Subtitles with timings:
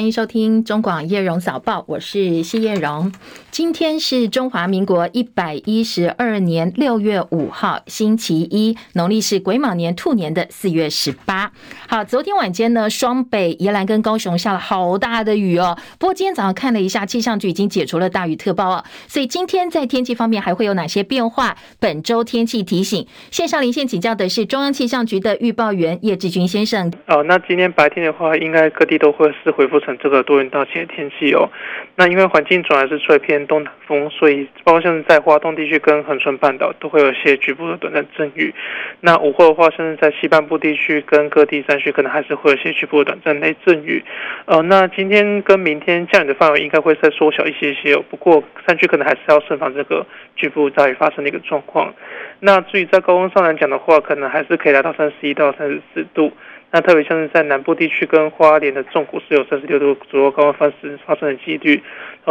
[0.00, 3.12] 欢迎收听中广叶荣早报，我是谢叶荣。
[3.50, 11.52] 今天是中华民国一百一十二年六月五号，星期一，农历是癸卯年兔年的四月十八。
[11.86, 15.76] 好，昨天晚间呢，双北、宜兰跟高雄下了好大的雨哦。
[15.98, 18.82] 不过今天早上看了一下，气象局已经解除了大雨特报哦。
[19.06, 21.58] 所以今天在天气方面还会有哪些变化？
[21.78, 26.90] 本周天气提醒，线上连线请教的是中央气象局的预报员叶志军先生。
[27.08, 31.50] 哦，那今天白天的话，应该各地都会是恢复成这个多云到晴的天气哦。
[31.96, 38.54] 那因为环境主要是吹偏东南风，所以包括像是在华东地区跟恒春半岛都会有一些局部的短暂阵雨。
[39.00, 44.02] 那午后的话，甚至在西半部地区跟各地山区，可能还是会有些局部的短暂雷阵雨。
[44.46, 48.04] 呃，那今天跟明天降雨的范围应该会再缩小一些些哦。
[48.10, 51.94] 不过山区可能还是要慎防这个局部大雨发生的一个状况。
[52.40, 56.32] 那至于在高温上来讲的话，可能还是可以达到三十一到三十四度。
[56.72, 61.82] 那特别像是在南部地区跟花莲的纵谷是有三十六度左右高温发生发生的几率，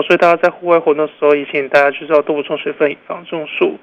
[0.07, 3.77] 所以大家在户外活动的时候，也请大家就是要多补充水分，以防中暑。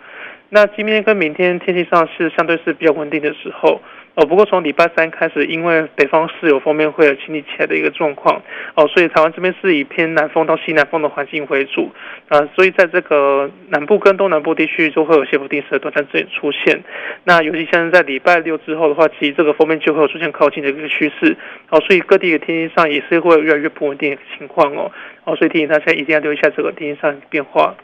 [0.49, 3.81] 那今天跟明天天气上是相对是比较稳定的时候。
[4.17, 8.41] 哦，不过从礼拜三开始，因为北方是有锋面会有清理起来的一个状况，
[8.75, 11.93] 哦，所以台湾这边是以偏南风到西南风的环境为主，
[12.29, 16.83] 啊，所以在这个南部跟东南部地区就会有些不定时的短暂阵雨出现。
[17.25, 21.37] 那尤其像是在礼拜六之后的话，其实这个锋面就会有出现靠近的一个趋势，
[21.69, 24.91] 哦，所以各地的天气上也是会有越来越不稳定的情况哦，
[25.25, 27.75] 哦，所以提醒大家一定要留意一下这个天气上变化。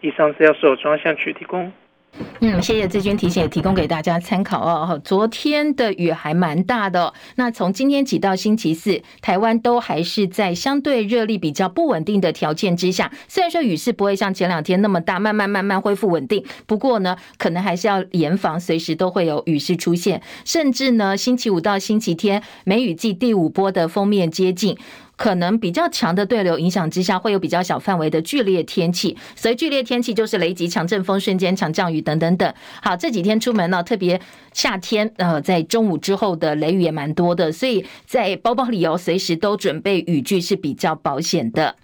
[0.00, 1.70] 以上资料是由中央气象局提供。
[2.40, 5.00] 嗯，谢谢志军提醒，也提供给大家参考哦。
[5.02, 13.10] 昨天的雨还蛮大的，那从今天起到星期四，台湾都还是在相对热力比较不稳定的条件之下。
[13.28, 24.76] 虽然说雨势不会像前两天那么大，慢慢慢慢恢复稳定，不过呢，可能还是要严防随时都会有雨势出现，甚至呢，星期五到星期天梅雨季第五波的锋面接近。
[25.22, 29.16] 可能比较强的对流影响之下，会有比较小范围的剧烈天气。
[29.36, 32.52] 所以剧烈天气就是雷击、强阵风、瞬间强降雨等等等。
[32.82, 34.20] 好，这几天出门呢，特别
[34.52, 41.76] 夏天，呃，在中午之后的雷雨也蛮多的，所以在包包里哦，随时都准备雨具是比较保险的。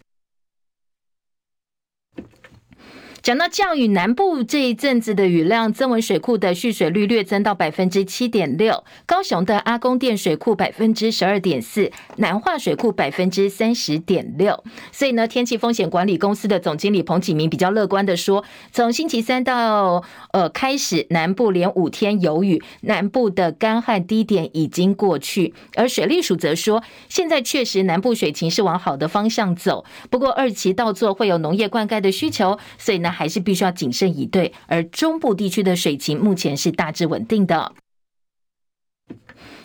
[3.28, 14.65] 讲到降雨，南部这一阵子的雨量，增文水库的蓄水率略增到百分之七点六，高雄的阿公店水库百分之十二点四，南化水库百分之三十点六。
[14.91, 20.03] 所以呢，天气风险管理公司的总经理彭启明比较乐观的说，从星期三到
[20.33, 25.53] 呃开始，南部连五天有雨，南部的干旱低点已经过去。
[25.75, 33.15] 而水利署则说，现在确实南部水情是往好的方向走，不过二期稻作会有农业灌溉的需求，所以呢。
[33.19, 37.73] 还是必须要谨慎以对，而中部地区的水情目前是大致稳定的。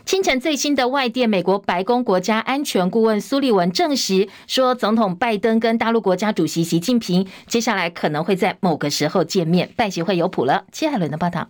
[0.04, 10.66] 清晨最新的外电，美国白宫国家安全顾问苏利文证实说，总统拜登跟大陆国家主席习近平接下来可能会在某个时候见面，拜习会有谱了。
[10.72, 11.48] 接下来的报道。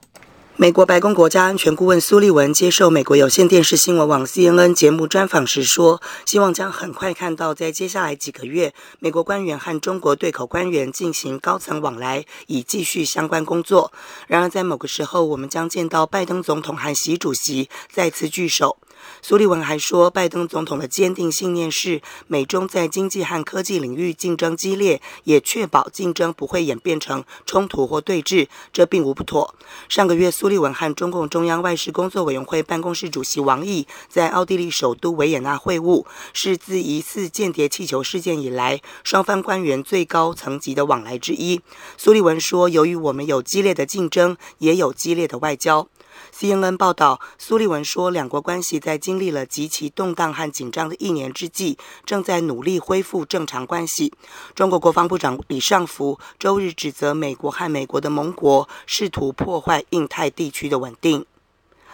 [0.56, 13.91] 美国白宫国家安全顾问苏利文接受美国有线电视新闻网 CNN 节目专访时说：“希望将很快看到，在接下来几个月，美国官员和中国对口官员进行高层往来，以继续相关工作。
[14.28, 18.78] 然而，在某个时候，我们将见到拜登总统和习主席再次聚首。”
[19.22, 29.56] 苏利文还说，拜登总统的坚定信念是，美中在经济和科技领域竞争激烈，也确保竞争不会演变成冲突或对峙，这并无不妥。
[29.88, 41.62] 上个月，苏利文和中共中央外事工作委员会办公室主席王毅在奥地利首都维也纳会晤，是自疑似间谍气球事件以来，双方官员最高层级的往来之一。
[41.97, 45.88] 苏利文说，由于我们有激烈的竞争，也有激烈的外交。
[46.36, 54.12] CNN 报道，苏利文说，两国关系在经历了极其动荡和紧张的一年之际，正在努力恢复正常关系。
[54.56, 61.26] 中国国防部长李尚福周日指责美国和美国的盟国试图破坏印太地区的稳定。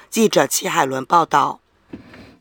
[0.09, 1.59] 记者齐海伦报道。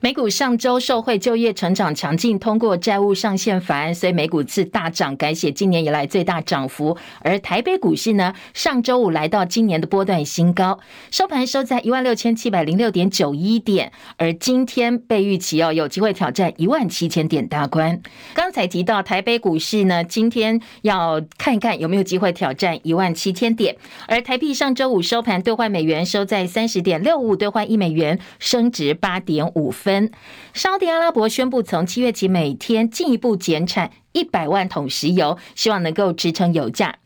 [0.00, 6.96] 美股上周受惠就业成长强劲，通过债务上限法案，所以美股次大涨，改写今年以来最大涨幅。
[7.20, 10.78] 而台北股市呢，上周五来到今年的波段新高，
[11.10, 18.00] 收盘收在一万六千七百零六点九一点，而今天被预期哦有机会挑战一万七千点大关。
[18.34, 23.76] 刚才提到台北股市呢，今天要看一看有没有机会挑战一万七千点。
[24.06, 29.87] 而台币上周五收盘兑换美元收在三十点六五，兑换一美元升值八点五分。
[29.88, 30.10] 分，
[30.52, 36.96] 沙特阿拉伯宣布从七月起每天进一步减产一百万桶石油，希望能够支撑油价。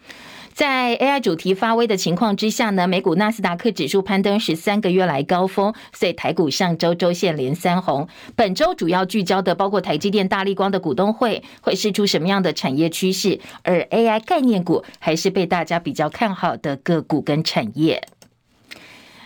[0.53, 8.09] 在 AI 主题发威的情况之下呢，美股纳斯达克指数攀登十三个月来高峰，所以台股上周周线连三红。
[8.35, 18.03] 本周主要聚焦的包括台积电、大立光的股东会会释出什么样的产业趋势，而 AI 概念股还是被大家比较看好的个股跟产业。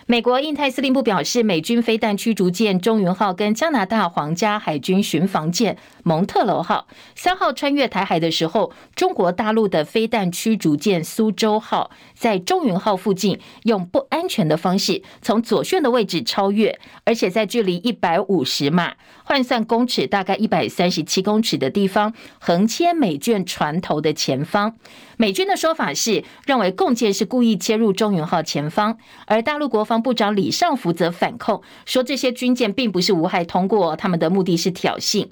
[0.09, 5.77] 美国印太司令部表示，美军飞弹驱逐舰“中云号”跟加拿大皇家海军巡防舰
[6.07, 6.87] “蒙特楼号”
[7.17, 18.95] 三号穿越台海的时候，中国大陆的飞弹驱逐舰“苏州号”在“中云号”附近用不安全的方式从左旋的位置超越，而且在距离一百五十码
[19.27, 24.77] （换算公尺大概一百三十七公尺）的地方横切美舰船头的前方。
[25.17, 35.27] 美军的说法是认为共舰是故意切入“中云号”前方，而大陆国防部长李尚福则反控说，这些军舰并不是无害通过，他们的目的是挑衅。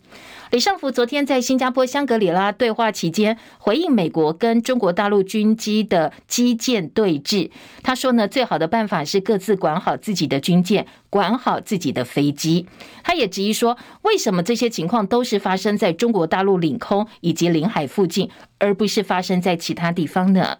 [0.54, 7.50] 李尚福昨天在新加坡香格里拉对话期间，回应美国跟中国大陆军机的基建对峙。
[7.82, 12.68] 他说呢，最好的办法是各自管好自己的军舰，管好自己的飞机。
[13.02, 20.58] 他也质疑说，为什么这些情况都是发生在中国大陆领空以及领海附近，而不是发生在其他地方呢？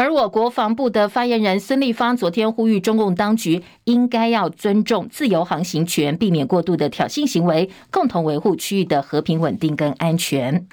[0.00, 10.66] 而我国防部的发言人孙立方昨天呼吁中共当局应该要尊重自由航行权，避免过度的挑衅行为，共同维护区域的和平稳定跟安全。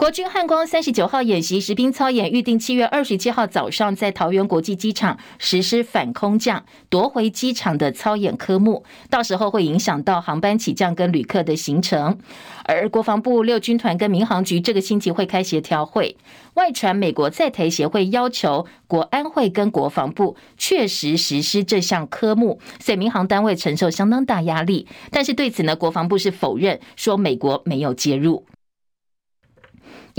[0.00, 12.18] 国军汉光三十九号演习实兵操演预定七月二十七号早上在桃园国际机场实施反空降夺回机场的操演科目，到时候会影响到航班起降跟旅客的行程。
[12.64, 16.16] 而国防部六军团跟民航局这个星期会开协调会，
[16.54, 24.88] 外传美国在台协会要求国安会跟国防部确实实施这项科目，所以民航单位承受相当大压力。
[25.10, 28.46] 但是对此呢，国防部是否认，说美国没有介入。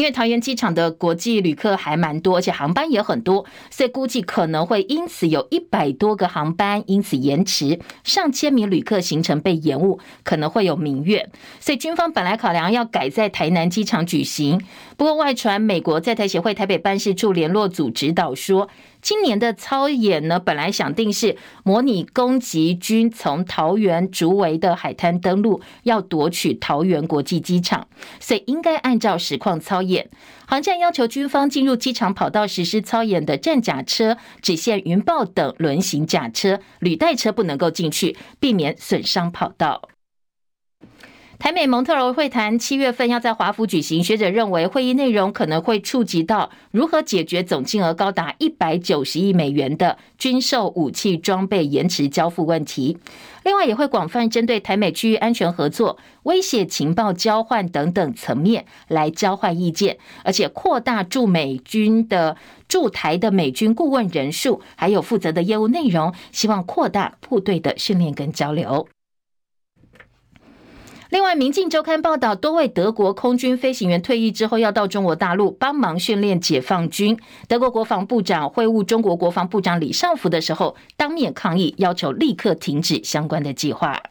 [0.01, 11.29] 因为桃园机场的国际旅客还蛮多，而且航班也很多，所以估计可能会因此有一百多个航班因此延迟，上千名旅客行程被延误，可能会有民怨。
[11.59, 14.59] 所以军方本来考量要改在台南机场举行，
[14.97, 18.67] 不过外传美国在台协会台北办事处联络组指导说。
[19.01, 27.87] 今年的操演呢，本来想定是模拟攻击军从桃园竹围的海滩登陆，要夺取桃园国际机场，
[28.19, 30.09] 所以应该按照实况操演。
[30.47, 39.89] 航站要求军方进入机场跑道实施操演的战甲车、只限云豹等轮型甲车，履带车不能够进去，避免损伤跑道。
[41.41, 52.99] 台美蒙特罗会谈七月份要在华府举行，学者认为会议内容可能会触及到如何解决总金额高达一百九十亿美元的军售武器装备延迟交付问题。
[53.43, 62.37] 另外，也会广泛针对台美区域安全合作、威胁情报交换等等层面来交换意见，而且扩大驻美军的
[62.67, 68.87] 驻台的美军顾问人数，还有负责的业务内容，希望扩大部队的训练跟交流。
[71.11, 77.19] 另外，《明镜周刊》报道，多位德国空军飞行员退役之后，要到中国大陆帮忙训练解放军。
[77.49, 84.01] 德国国防部长会晤中国国防部长李尚福的时候，当面抗议，要求立刻停止相关的计划。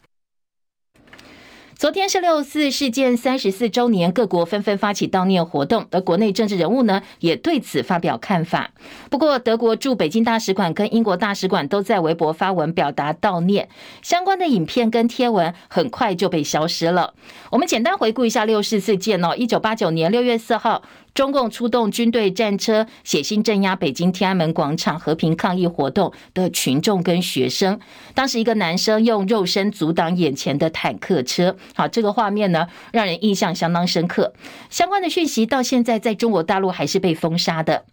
[1.81, 8.69] 昨天是六四事件三十四周年，各国纷纷发起悼念活动，而国内政治人物呢也对此发表看法。
[9.09, 13.67] 不过，德国驻北京大使馆跟英国大使馆都在微博发文表达悼念，
[14.03, 17.15] 相关的影片跟贴文很快就被消失了。
[17.49, 20.83] 我们简单回顾一下六四事件哦，一九八九年六月四号。
[21.13, 27.79] 中共出动军队战车，血腥镇压北京天安门广场和平抗议活动的群众跟学生。
[28.15, 34.33] 当时一个男生用肉身阻挡眼前的坦克车，好，这个画面呢，让人印象相当深刻。
[34.69, 37.85] 相关的讯息到现在在中国大陆还是被封杀的。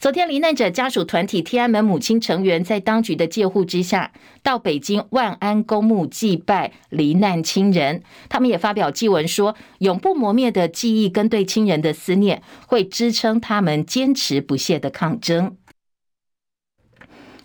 [0.00, 4.12] 昨天，罹难者家属团体天安门母亲成员在当局的介护之下，
[4.44, 8.04] 到北京万安公墓祭拜罹难亲人。
[8.28, 15.56] 他们也发表祭文说：“永不磨灭的记忆跟对亲人的思念，会支撑他们坚持不懈的抗争。”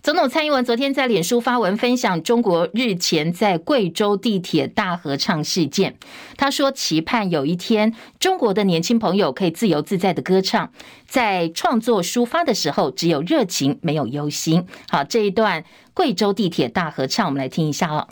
[0.03, 5.95] 总统蔡英文昨天在脸书发文分享中国日前在贵州地铁大合唱事件。
[6.35, 10.69] 他说：“期盼有一天，中国的年轻朋友可以自由自在的歌唱，
[11.07, 18.09] 在创作抒发的时候，只有热情，没有忧心。”好，这一段贵州地铁大合唱，我们来听一下哦。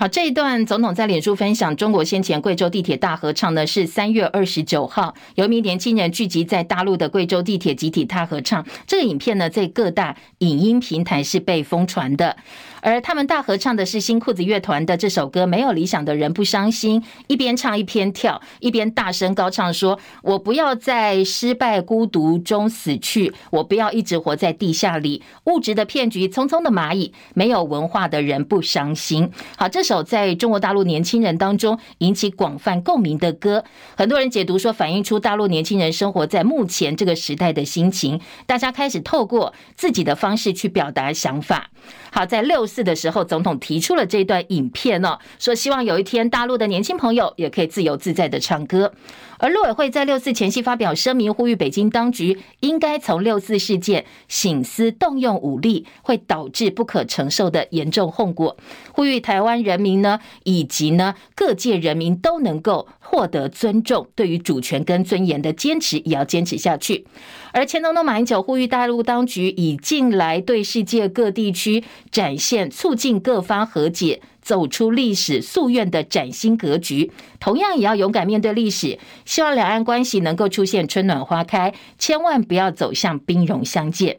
[0.00, 8.64] 好，这一段总统在脸书分享，中国先前贵州地铁大合唱呢，是三月二十九号，有一名年轻人聚集在大陆的贵州地铁集体大合唱。
[8.86, 12.34] 这个影片呢，在各大影音平台是被疯传的。
[12.80, 33.64] 而他们大合唱的是新裤子乐团的这首歌《没有理想的人不伤心》，一边唱一边跳，一边大声高唱说：“我不要在失败孤独中死去，我不要一直活在地下里，物质的骗局，匆匆的蚂蚁，没有文化的人不伤心。”好，这首在中国大陆年轻人当中引起广泛共鸣的歌，
[33.96, 41.70] 很多人解读说反映出大陆年轻人生活在目前这个时代的心情，大家开始透过自己的方式去表达想法。
[42.12, 48.92] 好，在六四的时候，总统提出了这段影片哦，说希望有一天大陆的年轻朋友也可以自由自在的唱歌。
[49.40, 58.56] 而陆委会在六四前夕发表声明，呼吁北京当局应该从六四事件省思，动用武力会导致不可承受的严重后果，
[58.92, 67.06] 呼吁台湾人民呢，以及呢各界人民都能够获得尊重，对于主权跟尊严的坚持也要坚持下去。
[67.52, 71.82] 而前总统马英九呼吁大陆当局以近来对世界各地区
[72.12, 74.20] 展现促进各方和解。
[74.50, 78.98] 走出历史夙愿的崭新格局，同样也要勇敢面对历史。
[79.24, 84.18] 希望两岸关系能够出现春暖花开，千万不要走向兵戎相见。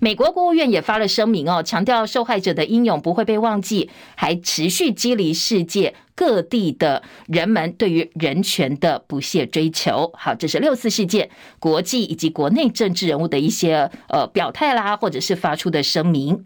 [0.00, 10.10] 美国国务院也发了声明哦，强调受害者的英勇不会被忘记，还持续激励世界各地的人们对于人权的不懈追求。
[10.14, 11.30] 好，这是六四事件
[11.60, 16.42] 国际以及国内政治人物的一些呃表态啦，或者是发出的声明。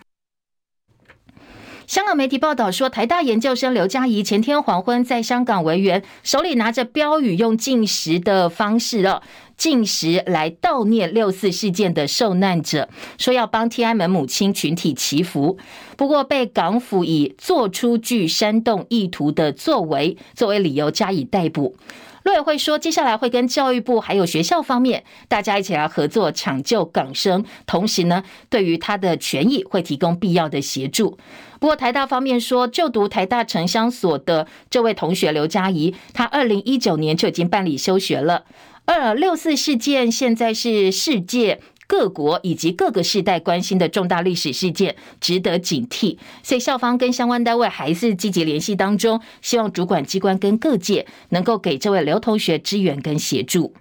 [1.93, 9.21] 香港媒体报道说，台大研究生刘佳怡前天黄昏在香港维园，手里拿着标语，用禁食的方式哦，
[9.59, 15.59] 禁食来悼念六四事件的受难者，说要帮天安门母亲群体祈福。
[15.95, 21.77] 不过，被港府以做出具煽动意图的作为作为理由加以逮捕。
[22.25, 31.19] 陆委会说，接下来会跟教育部还有学校方面，大家一起来合作抢救港生，同时呢，对于他的权益会提供必要的协助。
[31.59, 38.45] 不过台大方面说，就读台大城乡所的这位同学刘佳怡，他二零一九年就已经办理休学了。
[38.85, 41.61] 二六四事件现在是世界。
[41.93, 46.17] 各国以及各个世代关心的重大历史事件，值得警惕。
[46.43, 53.75] 所以校方跟相关单位还是积极联系当中，希望主管机关跟各界能够给这位刘同学支援跟协助。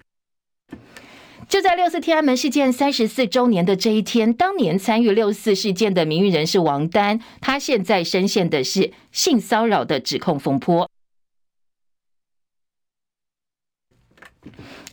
[1.47, 10.89] 就在六四天安门事件三十四周年的这一天，当年参与六四事件的名誉人士王丹，他现在深陷的是性骚扰的指控风波。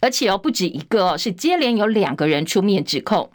[0.01, 3.31] 而且哦，不止一个哦，是接连有两个人出面指控。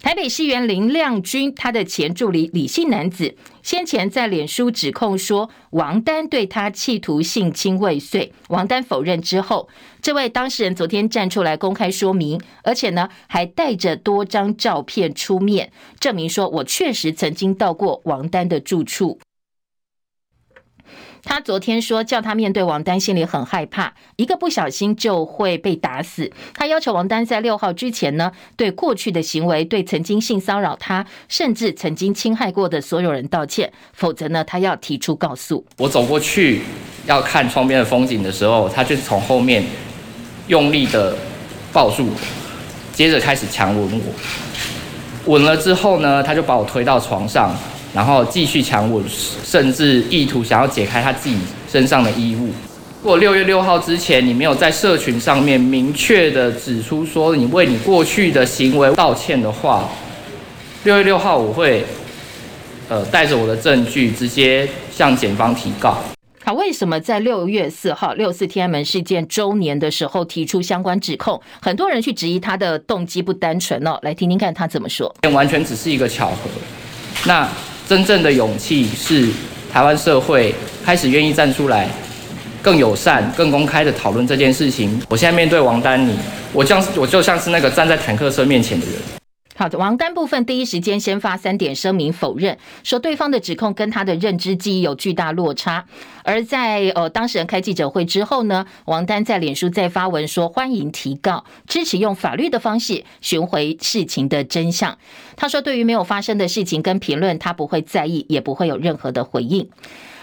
[0.00, 9.68] 台北市议员林亮君，他的前助理李姓男子，先前在脸书指控说王丹对他企图性侵未遂，王丹否认之后，
[10.00, 19.20] 这位当事人昨天站出来公开说明，而且呢还带着多张照片出面证明说，我确实曾经到过王丹的住处。
[21.24, 26.30] 他昨天说，叫他面对王丹，心里很害怕，一个不小心就会被打死。
[26.52, 35.64] 他要求王丹在六号之前呢，对过去的行为、对曾经性骚扰他，甚至曾经侵害过的所有人道歉，否则呢，他要提出告诉。
[35.78, 36.62] 我走过去
[37.06, 39.64] 要看窗边的风景的时候，他就从后面
[40.48, 41.16] 用力的
[41.72, 42.12] 抱住我，
[42.92, 45.32] 接着开始强吻我。
[45.32, 47.56] 吻了之后呢，他就把我推到床上。
[47.94, 49.04] 然后继续强吻，
[49.44, 51.36] 甚至意图想要解开他自己
[51.70, 52.48] 身上的衣物。
[53.02, 59.88] 如果六月六号之前你没有在社群上面明确的指出说你为你过去的行为道歉的话，
[60.84, 61.84] 六月六号我会，
[62.88, 65.98] 呃，带着我的证据直接向检方提告。
[66.44, 71.40] 好为什么在六月四号六四天安门事件周年的时候提出相关指控？
[71.60, 75.12] 很多人去质疑他的动机不单纯哦，来听听看他怎么说。
[75.32, 76.36] 完全只是一个巧合。
[77.26, 77.48] 那。
[77.92, 79.28] 真正的勇气是
[79.70, 81.86] 台湾社会开始愿意站出来，
[82.62, 84.98] 更友善、更公开的讨论这件事情。
[85.10, 86.16] 我现在面对王丹妮，
[86.54, 89.21] 我像我就像是那个站在坦克车面前的人。
[89.54, 95.84] 好的，王丹部分第一时间先发三点声明否认，说对方的指控跟他的认知记忆有巨大落差。
[96.24, 104.96] 而在呃当事人开记者会之后呢，王丹在脸书再发文说欢迎提告，支持用法律的方式寻回事情的真相。
[105.36, 109.68] 他说对于没有发生的事情跟评论，他不会在意，也不会有任何的回应。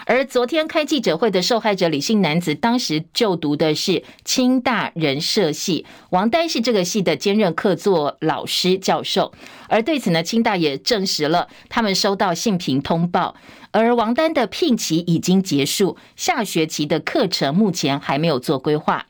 [0.09, 9.31] 而昨天开记者会的受害者李姓男子，当时就读的是清大人社系，王丹是这个系的兼任客座老师教授。
[9.67, 13.35] 而对此呢，清大也证实了他们收到信平通报，
[13.69, 19.05] 而王丹的聘期已经结束，下学期的课程目前还没有做规划。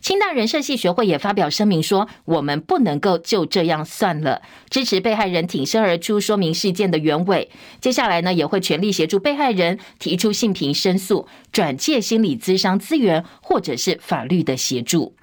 [0.00, 4.40] 清大人社系学会也发表声明说：“我们不能够就这样算了，
[4.70, 7.50] 支持被害人挺身而出，说明事件的原委。
[7.80, 15.14] 接下来呢，也会全力协助被害人提出性平申诉，转介心理咨商资源，或者是法律的协助。”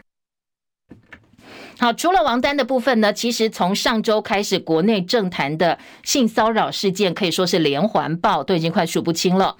[1.80, 9.56] 好，除了王丹的部分呢，其实从上周开始，国内政坛的性骚扰事件可以说是连环爆，都已经快数不清了。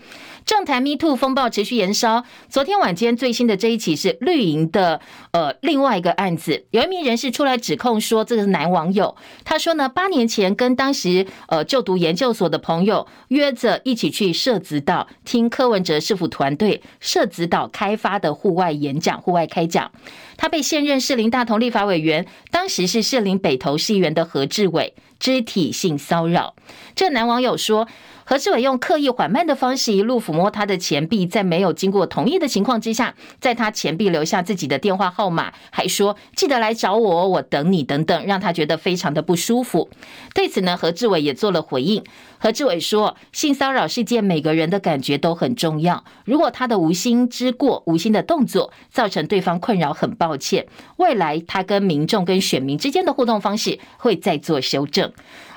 [0.48, 2.24] 政坛 Me Too 风暴持续延烧。
[2.48, 5.02] 昨天晚间最新的这一起是绿营的
[5.32, 9.18] 呃另外一个案子，有一名人士出来指控说，这个是男网友。
[9.44, 19.92] 他说呢，八年前跟当时呃就读研究所的朋友约着一起去社子岛听柯文哲市府团队社子岛开发的户外演讲、户外开讲。
[20.38, 26.56] 他被现任士林大同立法委员，当时是士林北投市议员的何志伟肢体性骚扰。
[26.96, 27.90] 这男网友说。
[28.30, 39.90] 何志伟用刻意缓慢的方式一路抚摸他的前臂，在没有经过同意的情况之下，在他前臂留下自己的电话号码，还说记得来找我，我等你等等，让他觉得非常的不舒服。
[40.36, 42.04] 对此呢，何志伟也做了回应。
[42.38, 50.68] 何志伟说，性骚扰事件每个人的感觉都很重要，如果他的无心之过、无心的动作造成对方困扰，很抱歉。
[50.98, 55.14] 未来他跟民众、跟选民之间的互动方式会再做修正。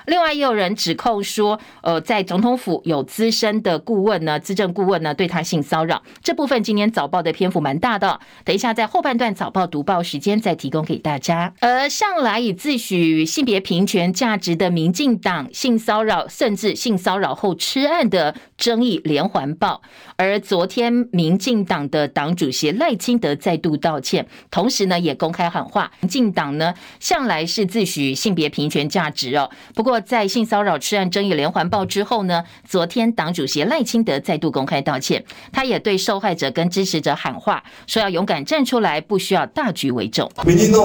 [0.07, 6.02] 另外，也有人指控说，呃，在总统府有资深的顾问呢，资政顾问呢，对他性骚扰。
[6.23, 11.52] 这部分今天早报的篇幅蛮大的，等一下在后半段早报读报时间再提供给大家。
[11.61, 19.83] 而向来以自诩性别平权价值的民进党，性骚扰甚至性骚扰后吃案的争议连环爆。
[20.16, 29.89] 而昨天，民进党的党主席赖清德再度道歉，同时呢，也公开喊话，民进党呢向来是自诩性别平权价值哦，不过。
[29.99, 40.30] 在性骚扰吃案争议连环爆之后呢，昨天党主席赖清德再度公开道歉，他也对受害者跟支持者喊话，说要勇敢站出来，不需要大局为重。
[40.44, 40.82] 民进党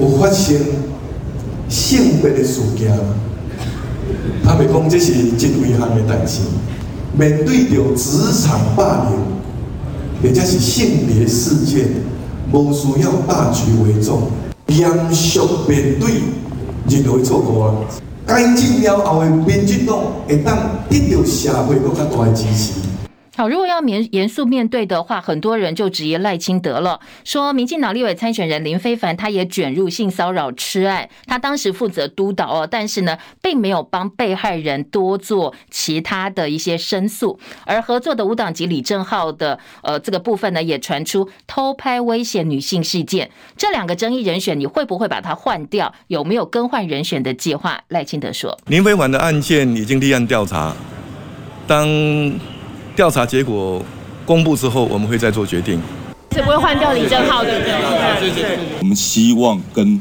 [0.00, 0.58] 有发生
[1.68, 2.92] 性别的事件，
[4.42, 6.40] 他们讲这是真遗憾的代志。
[7.16, 9.18] 面对着职场霸凌，
[10.22, 11.86] 或者是性别事件，
[12.52, 14.30] 无需要大局为重，
[14.68, 16.20] 严肃面对
[16.88, 17.74] 任何错误啊。
[18.28, 19.96] 改进了后的民进党
[20.28, 20.54] 会当
[20.90, 22.97] 得到社会更加大的支持。
[23.38, 45.94] 好，如果要严严肃面对的话，很多人就质疑赖清德了，说民进党立委参选人林非凡他也卷入性骚扰痴案，他当时负责督导哦，但是呢，并没有帮被害人多做其他的一些申诉，而合作的无党籍李正浩的呃这个部分呢，也传出偷拍威胁女性事件，这两个争议人选，你会不会把他换掉？
[46.08, 47.80] 有没有更换人选的计划？
[47.86, 50.74] 赖清德说，林非凡的案件已经立案调查，
[51.68, 51.88] 当。
[52.98, 53.80] 调查结果
[54.26, 55.80] 公布之后，我们会再做决定。
[56.32, 57.52] 是不会换掉李正浩的？
[58.80, 60.00] 我们希望跟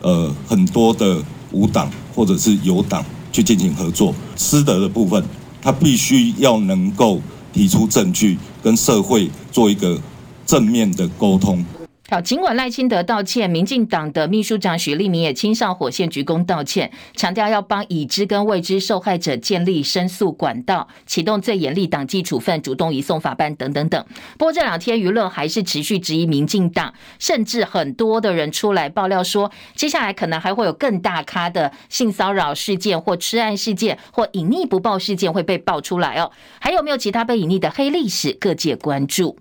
[0.00, 4.14] 呃很多的无党或者是有党去进行合作。
[4.36, 5.20] 师德的部分，
[5.60, 7.20] 他必须要能够
[7.52, 9.98] 提出证据，跟社会做一个
[10.46, 11.66] 正面的沟通。
[12.08, 24.06] 好，尽管赖清德道歉，民进党的秘书长许立明也亲上火线鞠躬道歉，强调要帮已知跟未知受害者建立申诉管道，启动最严厉党纪处分，主动移送法办等等等。
[24.38, 36.30] 不过这两天舆论还是持续质疑民进党，甚至很多的人出来爆料说，接下来可能还会有更大咖的性骚扰事件或吃案事件或隐匿不报事件会被爆出来哦。
[36.60, 38.32] 还有没有其他被隐匿的黑历史？
[38.32, 39.36] 各界关注。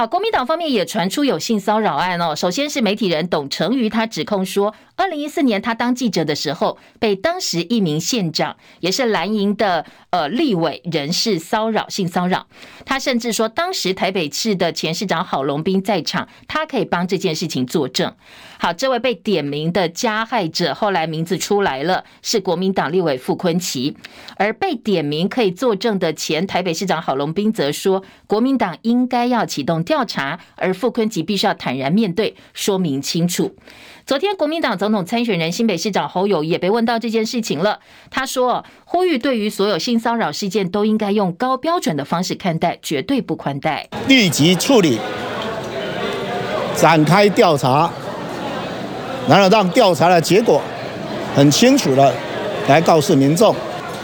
[0.00, 2.34] 好，国民党方面也传出有性骚扰案哦。
[2.34, 12.46] 首先是媒体人董成瑜，他指控说，二零一四年他当记者的时候，被当时一名县长，也是蓝营的呃立委人士骚扰性骚扰。
[12.84, 18.14] 他甚至说，当时台北市的前市长郝龙斌在场，他可以帮这件事情作证。
[18.58, 23.94] 好，这位被点名的加害者，后来名字出来了，是国民党立委傅崐萁。
[24.36, 33.56] 而被点名可以作证的前台北市长郝龙斌则说，国民党应该要启动调查，而傅崐萁必须要坦然面对，说明清楚。
[34.10, 37.78] 昨天，国民党总统参选人新北市长侯友也被问到这件事情了。
[38.10, 44.98] 他说：“呼吁对于所有性骚扰事件都应该用高标准的方式看待，绝对不宽待，立即处理，
[46.74, 47.88] 展开调查，
[49.28, 50.60] 然后让调查的结果
[51.36, 52.12] 很清楚的
[52.66, 53.54] 来告诉民众，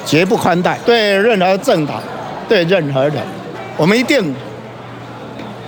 [0.04, 2.00] 绝不宽待，对任何政党，
[2.48, 3.16] 对任何人
[3.76, 4.32] 我们一定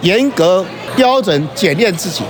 [0.03, 2.22] 严格标准检验自己。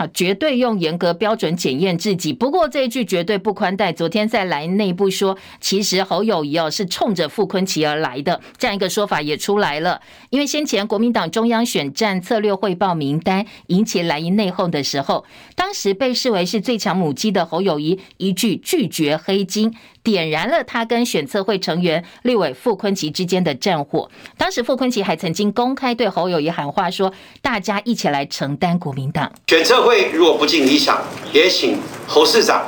[0.00, 2.32] 好，绝对用严格标准检验自己。
[2.32, 10.00] 不过这一句绝对不宽待，昨天在蓝营内部说，其实侯友谊哦是冲着傅崐萁而来的，这样一个说法也出来了。
[10.30, 19.74] 因为先前国民党中央选战策略汇报名单引起莱茵内讧的时候，当时被视为是最强母鸡的侯友谊一句拒绝黑金。
[20.02, 24.10] 点燃了他跟选策会成员立委傅崐萁之间的战火。
[24.38, 32.64] 当时傅崐萁还曾经公开对侯友谊喊话说：“大家一起来承担国民党选策会，如果不尽理想，也请侯市长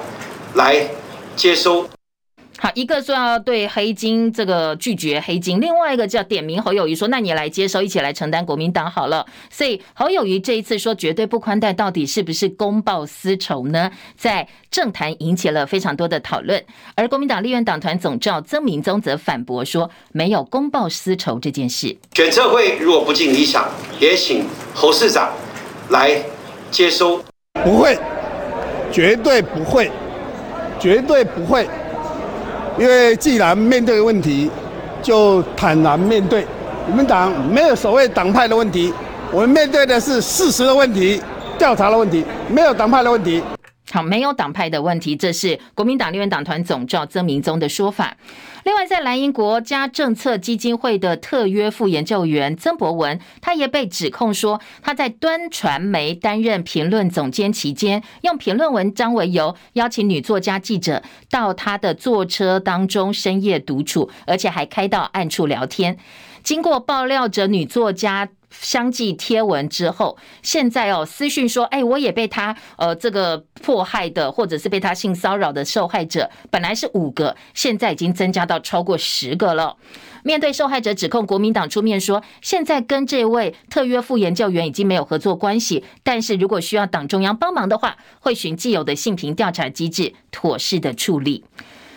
[0.54, 0.86] 来
[1.36, 1.88] 接收。”
[2.58, 9.26] 好，一个说要对黑金这个拒绝黑金，另外一个叫点名侯友谊说，那你来接收，一起来承担国民党好了。
[9.50, 13.90] 所以侯友谊这一次说绝对不宽待，到底是不是公报私仇呢？
[14.16, 16.64] 在政坛引起了非常多的讨论。
[16.94, 21.96] 而国民党立院党团总召曾明宗则反驳说，没有公报私仇这件事。
[22.14, 25.32] 选策会如果不尽理想，也请侯市长
[25.88, 26.22] 来
[26.72, 27.22] 接收。
[27.62, 27.96] 不会，
[28.90, 29.88] 绝对不会，
[30.80, 31.68] 绝对不会。
[32.78, 34.50] 因为既然面对问题，
[35.02, 36.44] 就坦然面对。
[36.90, 38.92] 我们党没有所谓党派的问题，
[39.30, 41.22] 我们面对的是事实的问题、
[41.58, 43.40] 调查的问题，没有党派的问题。
[43.92, 48.16] 好，没有党派的问题，这是国民党立院党团总召曾明宗的说法。
[48.64, 65.98] 另外，在莱茵国家政策基金会的特约副研究员曾博文，他也被指控说，他在端传媒担任评论总监期间，用评论文章为由，邀请女作家记者到他的坐车当中深夜独处，而且还开到暗处聊天。
[66.44, 68.28] 经过爆料者女作家。
[68.52, 79.76] 相继贴文之后，现在哦私讯说，哎，我也被他呃这个迫害的，或者是被他性骚扰的受害者，本来是五个，现在已经增加到超过十个了。
[80.24, 91.44] 面对受害者指控，国民党出面说，现在跟这位特约副研究员已经没有合作关系，但是如果需要党中央帮忙的话，会循既有的性平调查机制，妥适的处理。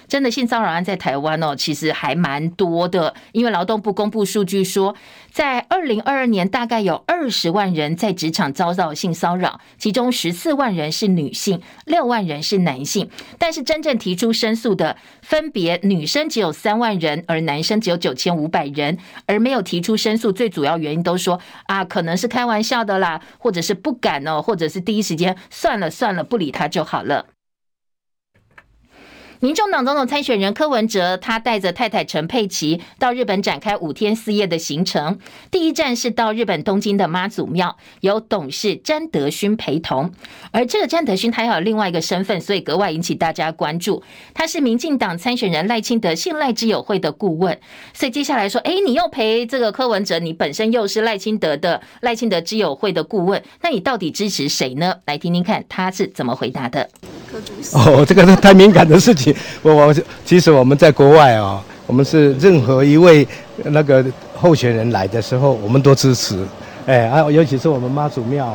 [0.07, 3.13] 真的性骚扰案在台湾哦，其实还蛮多的。
[3.31, 4.95] 因为劳动部公布数据说，
[5.31, 13.09] 在二零二二年，大概有二十万人在职场遭到性骚扰，其中十四万人是女性，六万人是男性。
[13.37, 18.97] 但是真正提出申诉的，分别女生只有三万人，而男生只有九千五百人。
[19.25, 27.25] 而没有提出申诉，最主要原因都说啊，可能是开玩笑的啦，或者是不敢哦，或者是第一时间算了算了，不理他就好了。
[29.45, 35.19] 民众党总统参选人柯文哲，他带着太太陈佩琪到日本展开五天四夜的行程。
[35.51, 40.11] 第一站是到日本东京的妈祖庙，由董事詹德勋陪同。
[40.49, 44.01] 而这个詹德勋他还有另外一个身份，所以格外引起大家关注。
[44.33, 47.55] 他是民进党参选人赖清德信赖之友会的顾问。
[47.93, 54.95] 所以接下来说，哎，你又陪这个柯文哲，你本身又是赖清德的赖清德之友会的顾问，那你到底支持谁呢？
[55.05, 56.89] 来听听看他是怎么回答的。
[57.73, 59.34] 哦，这个是太敏感的事情。
[59.61, 59.95] 我我
[60.25, 63.27] 其实我们在国外啊，我们是任何一位
[63.63, 64.03] 那个
[64.35, 66.37] 候选人来的时候，我们都支持。
[66.85, 68.53] 哎啊，尤其是我们妈祖庙，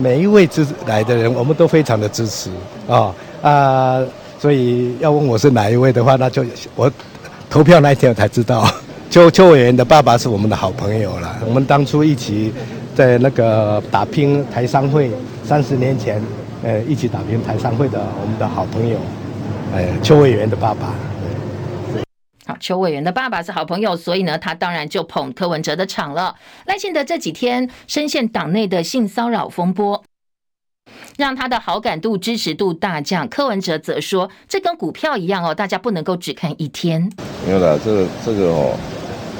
[0.00, 2.50] 每一位支来的人，我们都非常的支持
[2.88, 4.00] 啊啊。
[4.38, 6.44] 所以要问我是哪一位的话，那就
[6.76, 6.90] 我
[7.50, 8.68] 投票那一天我才知道。
[9.10, 12.52] 邱邱委员的爸爸是我们的好朋友了，我们当初一起
[12.94, 15.10] 在那个打拼台商会
[15.44, 16.22] 三十年前。
[16.60, 18.96] 呃，一起打拼台商会的我们的好朋友，
[19.72, 20.94] 呃，邱委员的爸爸。
[22.46, 26.34] 好，邱委员的爸爸是好朋友，所以呢，他当然就捧柯文哲的场了。
[26.64, 30.02] 赖清德这几天深陷党内的性骚扰风波，
[31.18, 33.28] 让他的好感度、支持度大降。
[33.28, 37.12] 柯文哲则说，这跟股票一样哦，大家不能够只看一天。
[37.46, 38.74] 没有啦，这个这个哦，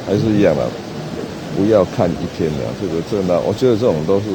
[0.07, 0.69] 还是一样的，
[1.57, 4.27] 不要看一天的，这个这那，我觉得这种都是。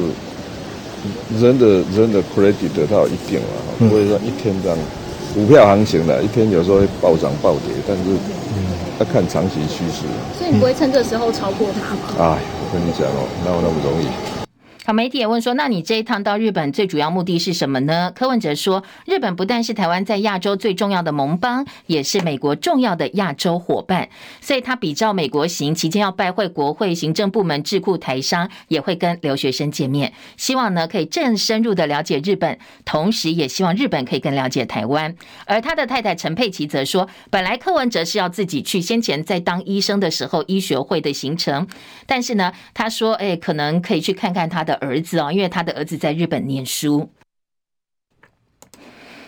[1.38, 3.46] 人的人的 credit 得到一定了，
[3.78, 4.78] 不会说一天这样，
[5.34, 8.02] 股票行情的，一天有时候会暴涨暴跌，但是
[9.00, 10.06] 要看长期趋势。
[10.38, 12.14] 所以你不会趁这时候超过它吗？
[12.20, 14.43] 哎，我跟你讲哦，哪有那么容易？
[14.86, 24.10] 好，媒体也问说：“那你这一趟到日本最主要目的是什么呢？”柯文哲说：“日本不但是台湾在亚洲最重要的盟邦，也是美国重要的亚洲伙伴。
[24.42, 35.16] 所以他比照美国行，期间要拜会国会、行政部门、智库、台商，也会跟留学生见面，希望呢可以更深入的了解日本，同时也希望日本可以更了解台湾。”
[35.46, 41.66] 而他的太太陈佩琪则说：“本来柯文哲是要自己去，先前在当医生的时候医学会的行程，
[42.04, 47.10] 但是呢，他说：‘哎，可能可以去看看他的。’”儿子哦，因为他的儿子在日本念书。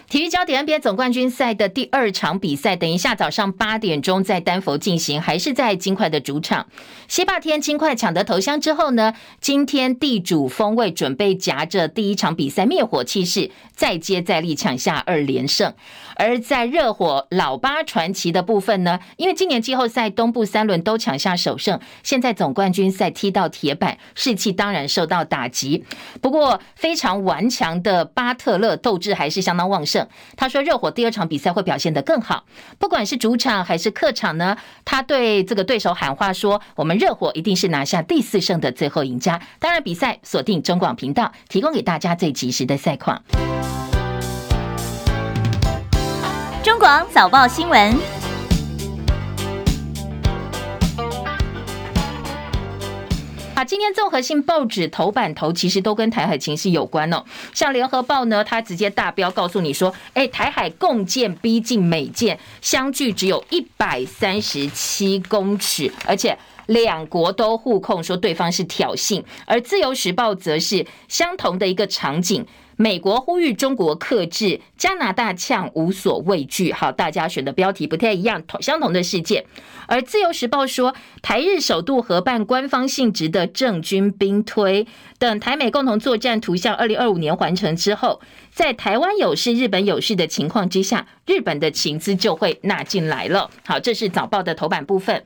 [0.09, 6.69] 体育焦点 NBA 总冠军赛的第二场比赛，等一下早上八点钟在丹佛进行，还是在金块的主场。
[7.09, 15.75] 西霸天金块抢得头香之后呢，今天地主锋位准备夹着第一场比赛灭火气势，再接再厉抢下二连胜。
[16.15, 25.85] 而在热火老八传奇的部分呢，因为今年季后赛东部三轮都抢下首胜，现在总冠军赛踢到铁板，士气当然受到打击。
[26.21, 29.96] 不过非常顽强的巴特勒斗志还是相当旺盛。
[30.37, 32.45] 他说热火第二场比赛会表现得更好，
[32.79, 43.23] 不管是主场还是客场呢，他对这个对手喊话说：“我们热火一定是拿下第四胜的最后赢家。”当然，比赛锁定中广频道，提供给大家最及时的赛况。
[46.63, 48.16] 中广早报新闻。
[53.67, 57.25] 今天综合性报纸头版头其实都跟台海情势有关哦。
[57.53, 69.23] 像联合报呢，它直接大标告诉你说，哎，台海共建逼近美舰，相距只有一百三十七公尺，而且两国都互控说对方是挑衅。
[69.45, 72.47] 而自由时报则是相同的一个场景。
[72.77, 76.73] 美国呼吁中国克制，加拿大呛无所畏惧。
[76.73, 79.47] 好，大家选的标题不太一样，同相同的事件。
[79.87, 84.87] 而自由时报说，台日首度合办官方性质的政军兵推，
[85.19, 93.51] 等台美共同作战图像二零二五年完成之后，在台湾有事、日本有事的情况之下，日本的情资就会纳进来了。
[93.65, 95.25] 好，这是早报的头版部分。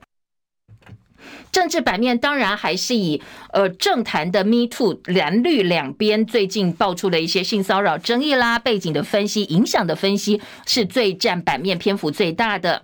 [1.53, 3.21] 政治版面当然还是以
[3.53, 12.83] 呃政坛的 Me Too 蓝绿两边最近爆出的一些性骚扰争议啦，背景的分析、影响的分析是最占版面篇幅最大的。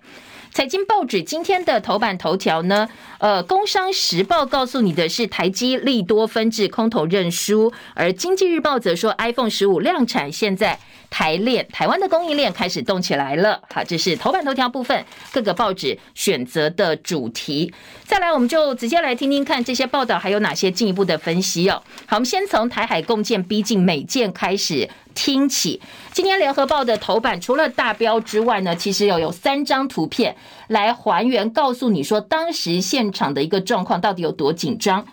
[0.51, 10.79] 财经报纸今天的头版头条呢，呃，工商时报告诉你的是台积利多分致空头认输，而经济日报则说 iPhone 十五量产现在。
[11.09, 13.61] 台链，台湾的供应链开始动起来了。
[13.73, 17.73] 好，这是头版头条部分，各个报纸选择的主题。
[18.03, 21.81] 再来，我们就直接来听听看这些报道还有哪些进一步的分析哦。
[22.05, 25.81] 好，我们先从台海共建逼近美舰开始听起。
[26.11, 30.35] 今天联合报的头版除了大标之外呢，其实有有三张图片
[30.67, 35.05] 来还原，告诉你说当时现场的一个状况到底有多紧张。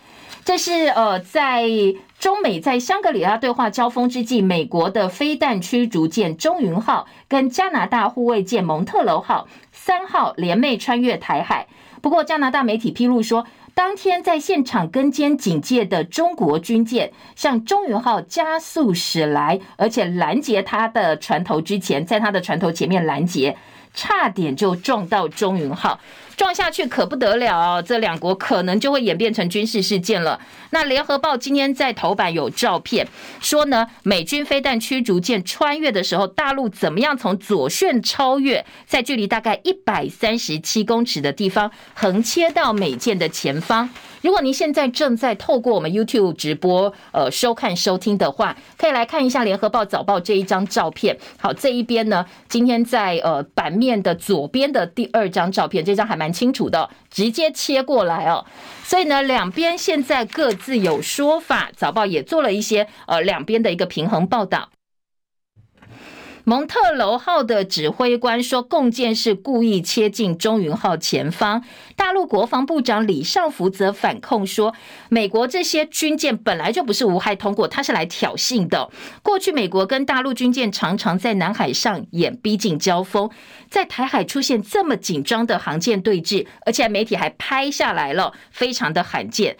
[0.43, 1.67] 这是呃，在
[2.25, 11.67] 中美在香格里拉对话交锋之际，美国的飞弹驱逐舰“中云号”跟加拿大护卫舰“蒙特楼号”三号联袂穿越台海。
[12.01, 23.55] 不过，加拿大媒体披露说，当天在现场跟监警戒的中国军舰向“中云号”加速驶来，而且拦截他的船头之前，在他的船头前面拦截，
[23.95, 25.99] 差点就撞到“中云号”。
[26.35, 30.37] 撞下去可不得了，这两国可能就会演变成军事事件了。
[30.71, 33.07] 那联合报今天在头版有照片，
[33.39, 43.89] 说呢，美军飞弹驱逐舰穿越的时候，大陆怎么样从左旋超越，在距离大概一百三十七公尺的地方横切到美舰的前方。
[44.25, 51.15] 如果您现在正在透过我们 YouTube 直播呃收看收听的话，可以来看一下联合报早报这一张照片。
[51.37, 58.43] 好，这一边呢，今天在呃版面的左边的第二张照片，这张还蛮清楚的，直接切过来哦。
[58.83, 64.69] 所以呢，两边现在各自有说法，早报也做了一些呃两边的一个平衡报道。
[66.47, 71.63] 蒙特楼号的指挥官说，共建是故意切进中云号前方。
[71.95, 74.71] 大陆国防部长李尚福则反控说，
[75.09, 78.91] 美国这些军舰本来就不是无害通过，他是来挑衅的。
[79.23, 83.27] 过去美国跟大陆军舰常常在南海上演逼近交锋，
[83.67, 89.57] 在台海出现这么紧张的航舰对峙，而且媒体还拍下来了，非常的罕见。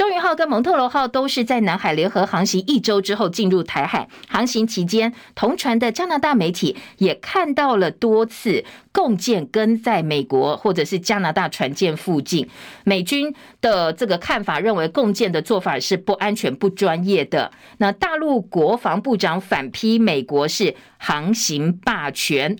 [0.00, 12.48] 中云号跟蒙特罗号都是在南海联合航行一周之后进入台海航行期间，同船的加拿大媒体也看到了多次共建跟在美国或者是加拿大船舰附近。
[12.84, 17.52] 美军的这个看法认为，共建的做法是不安全、不专业的。
[17.76, 22.56] 那大陆国防部长反批美国是航行霸权。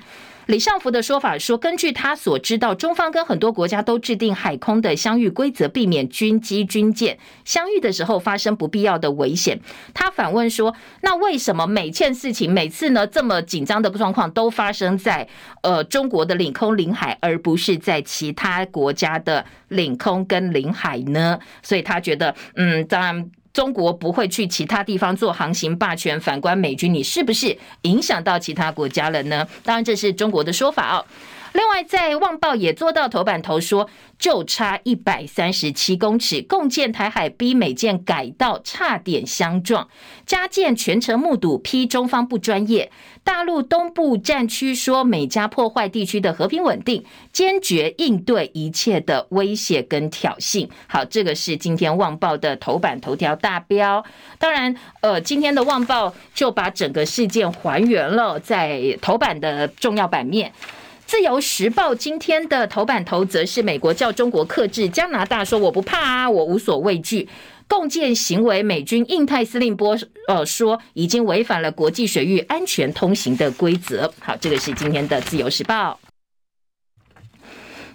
[0.50, 9.60] 李尚福的说法说，根据他所知道，中方跟很多国家都制定海空的相遇规则，避免军机、军舰相遇的时候发生不必要的危险。
[9.94, 15.28] 他反问说：“那为什么每件事情每次呢这么紧张的状况都发生在
[15.62, 23.30] 呃中国的领空领海，而不是在其他国家的领空跟领海呢？”所以他觉得，嗯，当然。
[23.52, 29.46] 中国不会去其他地方做航行霸权，反观美军，你是不是影响到其他国家了呢？
[29.64, 31.04] 当然，这是中国的说法哦。
[31.52, 39.88] 另外，在《旺报》也做到头版头说，就差一百三十七公尺，共建台海逼美舰改道差点相撞，
[40.24, 42.92] 加建全程目睹，批中方不专业。
[43.22, 50.68] 大陆东部战区说，美加破坏地区的和平稳定，坚决应对一切的威胁跟挑衅。
[50.86, 54.04] 好，这个是今天《旺报》的头版头条大标。
[54.38, 60.52] 当然，呃，今天的《旺报》就把整个事件还原了，在头版的重要版面。
[61.10, 67.28] 自由时报今天的头版头则是美国叫中国克制，加拿大说我不怕啊，我无所畏惧。
[67.66, 74.14] 共建行为，美军印太司令波呃说已经违反了国际水域安全通行的规则。
[74.20, 75.98] 好，这个是今天的自由时报。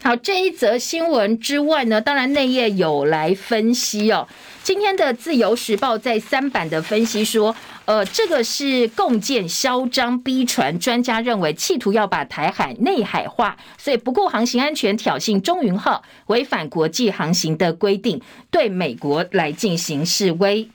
[0.03, 4.27] 好，这一则新闻之外呢，当然内页有来分析哦。
[4.61, 18.19] 今天的自由时报在三版的分析说，呃，这个是共建嚣张逼船，专家认为企图要把台海内海化，所以不顾航行安全，挑衅中云号，违反国际航行的规定，
[18.49, 20.67] 对美国来进行示威。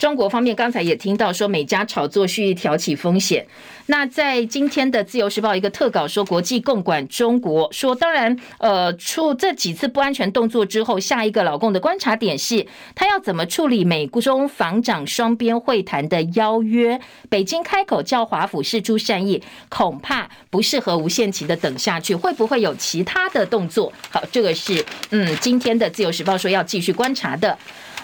[0.00, 3.46] 中国方面刚才也听到说，美加炒作蓄意挑起风险。
[3.84, 16.98] 那在今天的自由时报一个特稿说，国际共管中国说，当然，呃，出这几次不安全动作之后，下一个老共的观察点是，他要怎么处理美中防长双边会谈的邀约？
[17.28, 23.92] 北京开口叫华府释出善意，恐怕不适合无限期的等下去，会不会有其他的动作？
[24.08, 27.58] 好，这个是嗯，今天的自由时报说要继续观察的。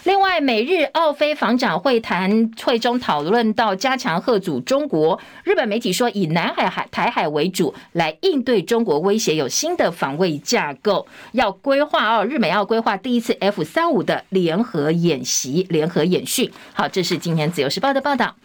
[0.06, 5.18] 另外，美日澳菲防长会谈会中讨论到加强吓阻中国。
[5.42, 12.24] 日本媒体说，以南海海台海为主来应对中国威胁，有新的防卫架构，要规划哦。
[12.24, 16.52] 日美要规划第一次 F 三五的联合演习、联合演训。
[16.72, 18.36] 好，这是今天自由时报的报道。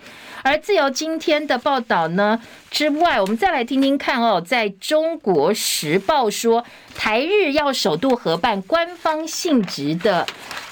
[0.42, 10.26] 而自由今天的报道呢之外，我们再来听听看哦，在中国时报说，台日要首度合办官方性质的。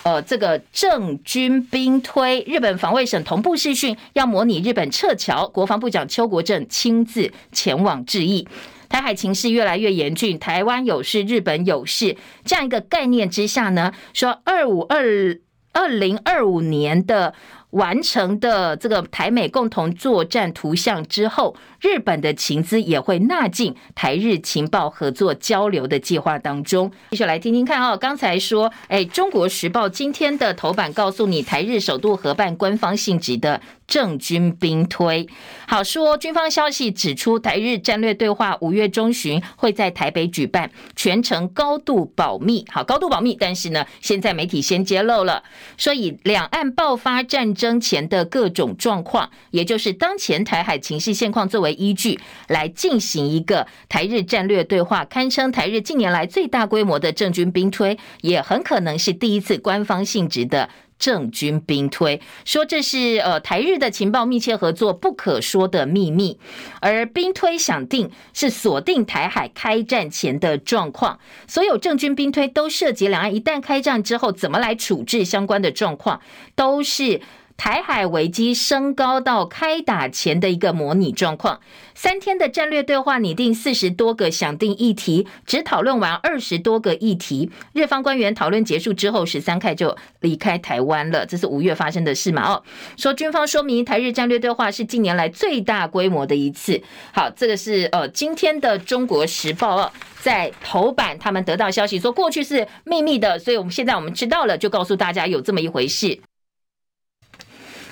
[0.09, 5.47] 呃，这个政军兵推，日本防卫省同步视讯，要模拟日本撤侨。
[5.47, 8.47] 国防部长邱国正亲自前往致意。
[8.89, 15.37] 台海情势越来越严峻，台湾有事，日本有事，这样一个概念之下呢，说二五二
[15.73, 17.35] 二零二五年的。
[17.71, 26.91] 完成的这个台美共同作战图像之后，日本的情资也会纳进台日情报合作交流的计划当中。
[27.11, 35.27] 继续来听听看哦，刚才说，哎，《中国时报》今天的头版告诉你，台日首度合办官方性质的政军兵推。
[35.67, 42.65] 好说，军方消息指出，台日战略对话五月中旬会在台北举办，全程高度保密。
[42.69, 45.43] 好，高度保密，但是呢，现在媒体先揭露了，
[45.77, 62.21] 说以两岸爆发战争前的各种状况，也就是当前台海情势现况作为依据，来进行一个台日战略对话，堪称台日近年来最大规模的政军兵推，也很可能是第一次官方性质的政军兵推。
[62.45, 66.39] 说这是呃台日的情报密切合作不可说的秘密，
[66.81, 76.21] 而兵推想定是锁定台海开战前的状况，所有政军兵推都涉及两岸一旦开战之后怎么来处置相关的状况，
[76.55, 77.21] 都是。
[77.59, 81.59] 台海危机升高到开打前的一个模拟状况，
[81.93, 87.51] 三天的战略对话拟定四十多个想定议题，只讨论完二十多个议题。
[87.73, 91.25] 日方官员讨论结束之后，十三开就离开台湾了。
[91.25, 92.49] 这是五月发生的事嘛？
[92.49, 92.63] 哦，
[92.95, 96.81] 说军方说明台日战略对话是近年来最大规模的一次。
[97.11, 99.91] 好，这个是呃今天的中国时报哦
[100.21, 106.21] 在头版他们得到消息说过去是秘密的，所以我们现在我们知道了，就告诉大家有这么一回事。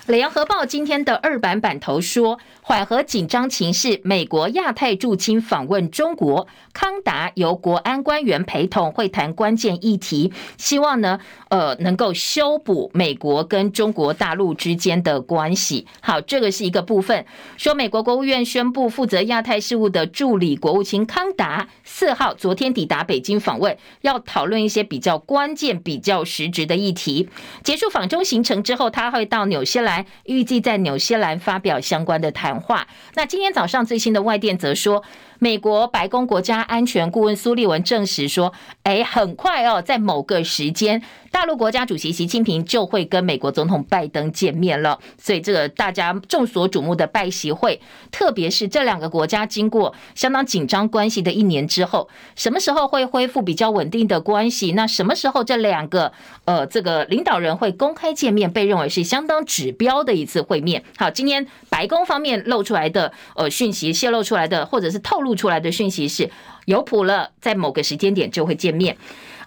[0.07, 15.87] 联合报今天的二版版头说，缓和紧张情势，美国亚太驻青访问中国，康达由国安官员陪同会谈关键议题，希望呢，呃，能够修补美国跟中国大陆之间的关系。
[16.01, 17.25] 好，这个是一个部分。
[17.55, 27.29] 说美国国务院宣布，负责亚太事务的助理国务卿康达四号昨天抵达北京访问，要讨论一些比较关键、比较实质的议题。
[27.63, 30.05] 结束访中行程之后，他会到纽西兰。
[30.25, 32.87] 预计在纽西兰发表相关的谈话。
[33.15, 35.03] 那今天早上最新的外电则说，
[35.39, 38.51] 美国白宫国家安全顾问苏利文证实说，
[38.83, 44.97] 哎，很快哦，在某个时间，大陆国家主席习近平就会跟美国总统拜登见面了。
[45.19, 47.79] 所以，这个大家众所瞩目的拜习会，
[48.11, 54.71] 特别是这两个国家经过相当紧张关系的一年之后，什么时候会恢复比较稳定的关系？
[54.71, 56.11] 那什么时候这两个
[56.45, 58.51] 呃这个领导人会公开见面？
[58.51, 60.83] 被认为是相当指标的一次会面。
[60.97, 65.26] 好，今天白宫方面露出来的呃讯息，泄露出来的或者是透露。
[65.27, 66.31] 录出来的讯息是
[66.65, 68.97] 有谱了，在某个时间点就会见面。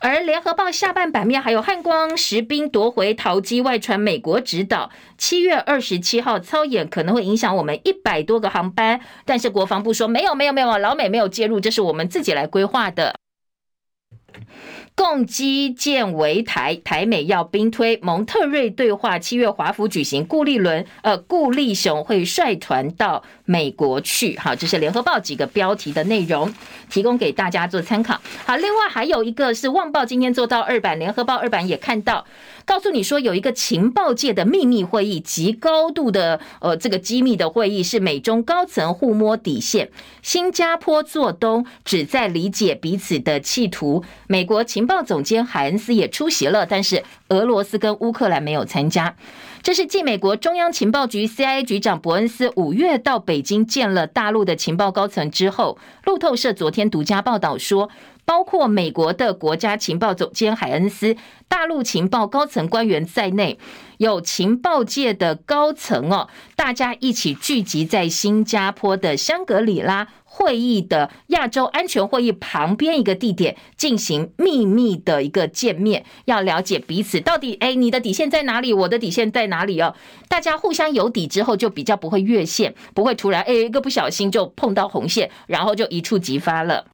[0.03, 13.15] 而联合报下半版面还有汉光实兵夺回桃机，外传美国指导七月二十七号操演可能会影响我们一百多个航班，但是国防部说没有没有没有，老美没有介入，这是我们自己来规划的。
[15.01, 19.19] 共机舰围台，台美要兵推蒙特瑞对话。
[19.19, 24.37] 七月华府举行，顾立伦呃顾立雄会率团到美国去。
[24.37, 26.55] 好，这是联合报几个标题的内容，
[26.91, 28.21] 提供给大家做参考。
[28.45, 32.27] 好，另外还有一个是《旺报》今天做到二版，联合报二版也看到。
[32.67, 39.91] 告诉你说，有一个情报界的秘密会议，极高度的呃这个机密的会议，是美中高层互摸底线。
[40.21, 44.05] 新加坡做东，旨在理解彼此的企图。
[44.29, 49.15] 美国情报总监海恩斯也出席了，但是俄罗斯跟乌克兰没有参加。
[49.63, 57.89] 这是继美国中央情报局 CIA 局长伯恩斯五月到北京见了大陆的情报高层之后，路透社昨天独家报道说。
[58.31, 61.17] 包括美国的国家情报总监海恩斯、
[61.49, 63.59] 大陆情报高层官员在内，
[63.99, 78.73] 有情报界的高层哦，大家一起聚集在新加坡的香格里拉会议的亚洲安全会议旁边一个地点进行秘密的一个见面，要了解彼此到底，哎，你的底线在哪里？
[78.73, 79.97] 我的底线在哪里哦？
[80.29, 86.87] 大家互相有底之后，就比较不会越线，不会突然哎一个不小心就碰到红线，然后就一触即发了。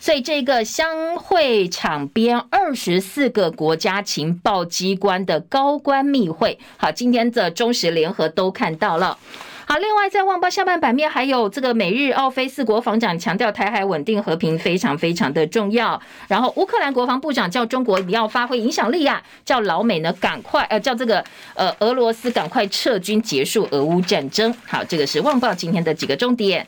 [0.00, 9.16] 所以，这个相会场边二十四个国家情报机关的高官密会，好，今天的中时联合都看到了。
[9.64, 15.98] 好，另外在《旺报》下半版面还有这个美日澳菲四国防长强调台海稳定和平非常非常的重要。
[16.28, 24.52] 然后乌克兰国防部长叫中国你要发挥影响力啊，叫老美呢赶快呃叫这个呃俄罗斯赶快撤军结束俄乌战争。
[24.66, 26.66] 好，这个是《旺报》今天的几个重点。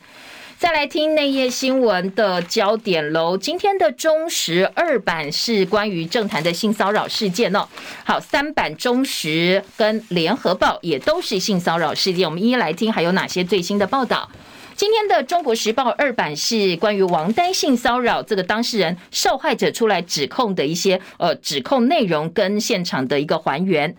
[0.57, 3.37] 再来听内页新闻的焦点喽。
[3.37, 7.69] 今天的中时二版是关于政坛的性骚扰事件哦。
[8.05, 12.27] 好，三版中时跟联合报也都是性骚扰事件。
[12.27, 14.31] 我们一一来听，还有哪些最新的报道？
[14.77, 23.95] 今天的中国时报二版是关于王丹性骚扰这个当事人受害者出来指控的一些呃指控内容跟现场的一个还原。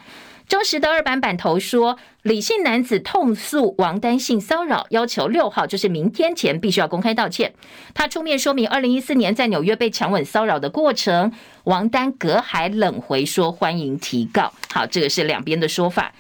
[0.48, 7.54] 中时的二版版头说，李姓男子痛诉王丹性骚扰，要求六号就是明天前必须要公开道歉。
[7.94, 11.32] 他出面说明，二零一四年在纽约被强吻骚扰的过程，
[11.64, 14.54] 王丹隔海冷回说欢迎提告。
[14.72, 16.14] 好，这个是两边的说法。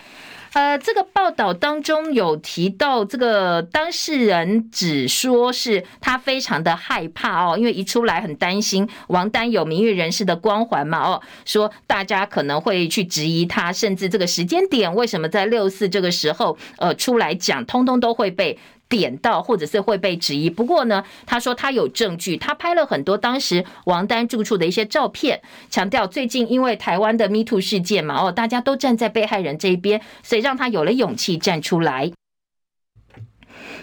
[0.55, 18.57] 呃，这个报道当中有提到，这个当事人只说是他非常的害怕哦，因为一出来很担心王丹有名誉人士的光环嘛哦，说大家可能会去质疑他，甚至这个时间点为什么在六四这个时候呃出来讲，通通都会被。
[18.87, 32.11] 点到或者是会被质疑，不过呢，他说他有证据，他拍了很多当时王丹住处的一些照片，强调最近因为台湾的 Me Too 事件嘛，哦，大家都站在被害人这一边，所以让他有了勇气站出来。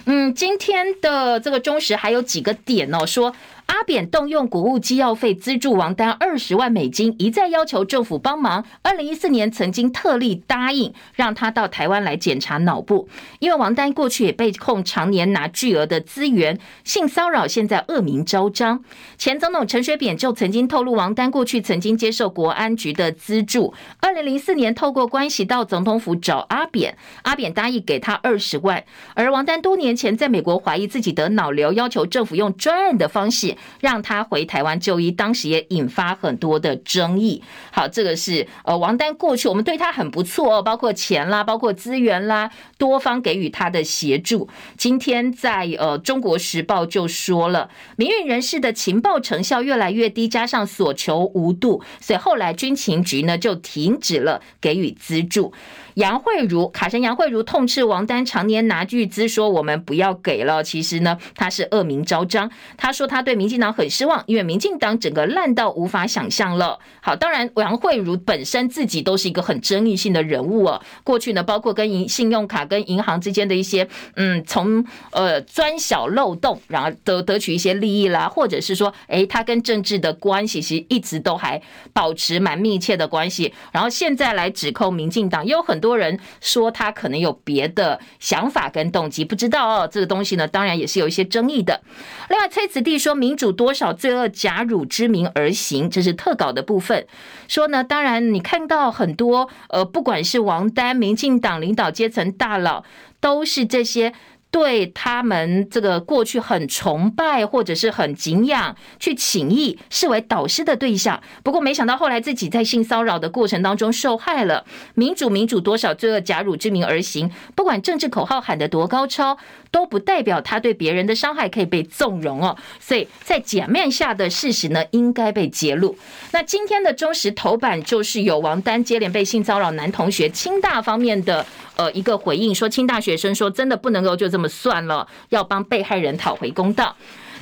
[0.05, 3.35] 嗯，今天的这个中时还有几个点哦，说。
[3.73, 8.63] 阿扁动用国务机要费资助王丹二十万美金，一再要求政府帮忙。
[8.83, 13.09] 二零一四年曾经特例答应让他到台湾来检查脑部，
[13.39, 18.85] 因为王丹过去也被控常年拿巨额的资源性骚扰，现在恶名昭彰。
[19.17, 23.73] 前总统陈水扁就曾经透露，王丹过去曾经接受国安局的资助。
[24.01, 28.85] 二零零四年透过关系到总统府找阿扁，阿扁答应给他二十万。
[29.15, 33.57] 而王丹多年前在美国怀疑自己得脑瘤，要求政府用专案的方式。
[33.81, 37.43] 让他回台湾就医，当时也引发很多的争议。
[37.71, 44.49] 好，这个是呃王丹过去我们对他很不错哦，包括钱啦，包括资源啦，多方给予他的协助。
[44.77, 55.53] 今天在呃中国时报就说了，民运人士的情报成效越来越低，加上所求无度，所以后来军情局呢就停止了给予资助。
[55.95, 60.63] 杨慧如，卡神杨慧如痛斥王丹常年拿巨资，说我们不要给了。
[60.65, 62.51] 其实呢，他是恶名昭彰。
[62.79, 66.79] 他说他对民进党很失望，因为民进党整个烂到无法想象了。
[67.01, 70.81] 好，当然杨慧如本身自己都是一个很争议性的人物哦。
[71.03, 81.61] 过去呢，包括跟银信用卡跟银行之间的一些，嗯，从呃钻小漏洞，然后得得取一些利益啦，或者是说，诶，他跟政治的关系其实一直都还
[81.93, 83.53] 保持蛮密切的关系。
[83.73, 85.83] 然后现在来指控民进党，也有很。
[85.83, 89.89] 多人说他可能有别的想法跟动机，不知道哦。
[89.91, 91.83] 这个东西呢，当然也是有一些争议的。
[92.31, 97.07] 另外，崔慈弟说明民主多少罪恶假汝之名而行，这是特稿的部分。
[97.49, 102.85] 说呢，当然你看到很多呃，不管是王丹、民进党领导阶层大佬，
[103.21, 104.13] 都是这些
[104.53, 111.21] 对他们这个过去很崇拜或者是很敬仰，去请益视为导师的对象。
[111.43, 114.67] 不过没想到后来自己在性骚扰的过程当中受害了。
[114.95, 119.39] 民主民主，多少罪恶假汝之名而行，不管政治口号喊得多高超，
[119.71, 122.55] 都不代表他对别人的伤害可以被纵容哦。
[122.79, 125.97] 所以在假面下的事实呢，应该被揭露。
[126.33, 131.47] 那今天的中时头版就是有王丹接连被性骚扰男同学，清大方面的。
[131.83, 136.95] 呃，一个回应说，清大学生说，真的不能够就这么算了，要帮被害人讨回公道。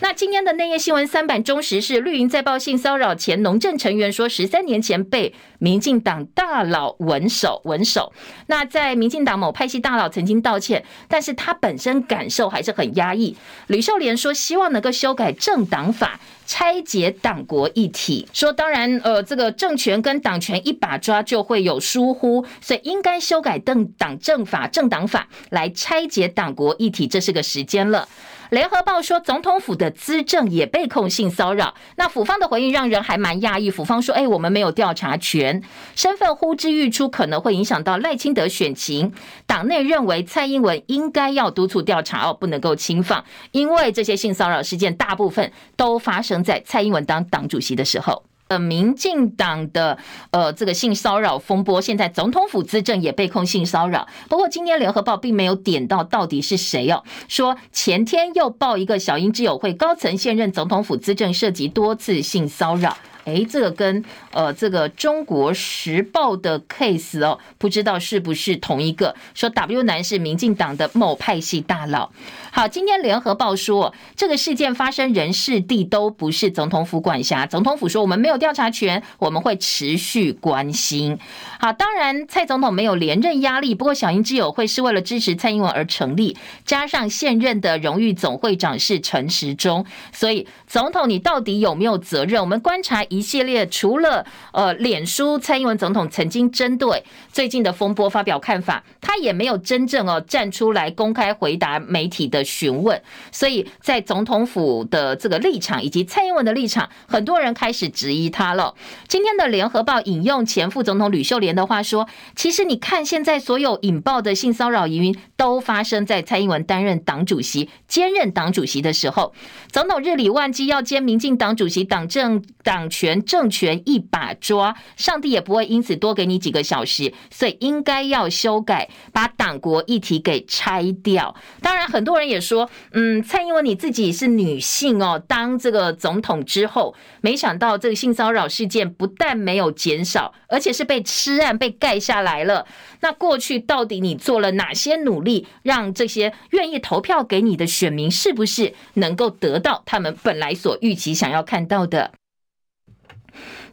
[0.03, 8.11] 那今天的内页新闻三版中时是绿营再报性骚扰前农政成员说，十三年前被民进党大佬稳守稳守。
[8.46, 13.36] 那在民进党某派系大佬曾经道歉，但是他本身感受还是很压抑。
[13.66, 16.18] 吕秀莲说，希望能够修改政党法。
[16.46, 28.09] 拆解党国一体，说当然，呃，这个政权跟党权一把抓就会有疏忽，所以应该修改政党政法、政党法来拆解党国一体，这是个时间了。
[28.51, 31.74] 联合报说，总统府的资政也被控性骚扰。
[31.96, 33.70] 那府方的回应让人还蛮讶异。
[33.70, 35.62] 府方说：“哎，我们没有调查权，
[35.94, 39.12] 身份呼之欲出，可能会影响到赖清德选情。
[39.46, 49.96] 党内认为蔡英文应该要督促调查哦，不能够轻放，因为这些性骚扰事件大部分都发生在蔡英文当党主席的时候。”呃，民进党的
[50.32, 54.09] 呃这个性骚扰风波，现在总统府资政也被控性骚扰。
[54.28, 62.96] 不过今天联合报并没有点到到底是谁哦，说前天又报一个小英之友会高层现任总统府资政涉及多次性骚扰。
[63.34, 69.14] 诶，这个跟呃这个中国时报的 case 哦，不知道是不是同一个？
[69.34, 72.10] 说 W 男是民进党的某派系大佬。
[72.52, 81.18] 好，今天联合报说这个事件发生人事地都不是总统府管辖，总统府说我们没有调查权，我们会持续关心。
[81.60, 92.40] 好，当然蔡总统没有连任压力，不过小英之友会是为了支持蔡英文而成立，加上现任的荣誉总会长是陈时中，所以总统你到底有没有责任？
[92.40, 97.02] 我们观察一系列，除了呃脸书蔡英文总统曾经针对
[97.32, 103.02] 最近的风波发表看法，他也没有真正哦站出来公开回答媒体的询问，
[103.32, 108.72] 所以在总统府的这个立场以及蔡英文的立场，很多人开始质疑他了。
[109.08, 112.06] 今天的联合报引用前副总统吕秀莲的话说
[112.36, 119.34] ：“其实你看，现在所有引爆的性骚扰疑云都发生在蔡英文担任党主席、兼任党主席的时候。
[119.72, 131.36] 总统日理万机，要兼民进党主席、党政党权政权一把抓，上帝也不会因此多给你几个小时，所以应该要修改，把党国议题给拆掉。
[131.61, 142.64] 当然，很多人。”也说，嗯，蔡英文你自己是女性哦，当这个总统之后，没想到这个性骚扰事件不但没有减少，而且是被吃案被盖下来了。
[143.00, 152.12] 那过去到底你做了哪些努力，让这些愿意投票给你的选民，是不是能够得到他们本来所预期想要看到的？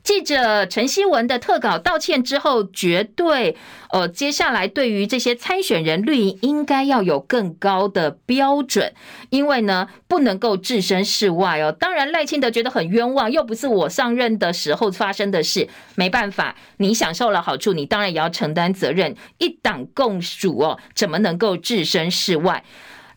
[0.03, 3.57] 记者陈希文的特稿道歉之后，绝对
[3.89, 8.93] 呃，接下来对于这些参选人绿营应该要有更高的标准，
[9.31, 11.73] 因为呢不能够置身事外哦。
[11.73, 19.13] 当然赖清德觉得很冤枉，又不是我上任的时候发生的事，没办法，你享受了好处，你当然也要承担责任。
[19.39, 22.63] 一党共属哦，怎么能够置身事外？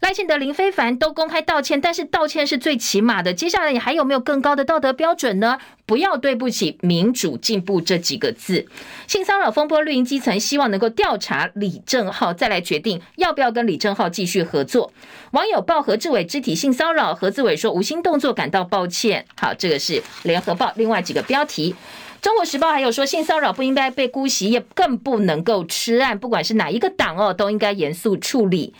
[0.01, 3.35] 赖清德、林非凡都公开道歉，但是道歉是最起码的。
[3.35, 5.59] 接下来你还有没有更高的道德标准呢？
[5.85, 8.67] 不要对不起民主进步这几个字。
[9.07, 14.91] 性骚扰风波，绿营基层希望能够调查李正浩，再来决定要不要跟李正浩继续合作。
[15.33, 19.27] 网友报何志伟肢体性骚扰，何志伟说无心动作，感到抱歉。
[19.37, 21.75] 好，这个是联合报另外几个标题。
[22.23, 28.73] 中国时报还有说性骚扰不应该被姑息，也更不能够吃案，不管是哪一个党哦，都应该严肃处理。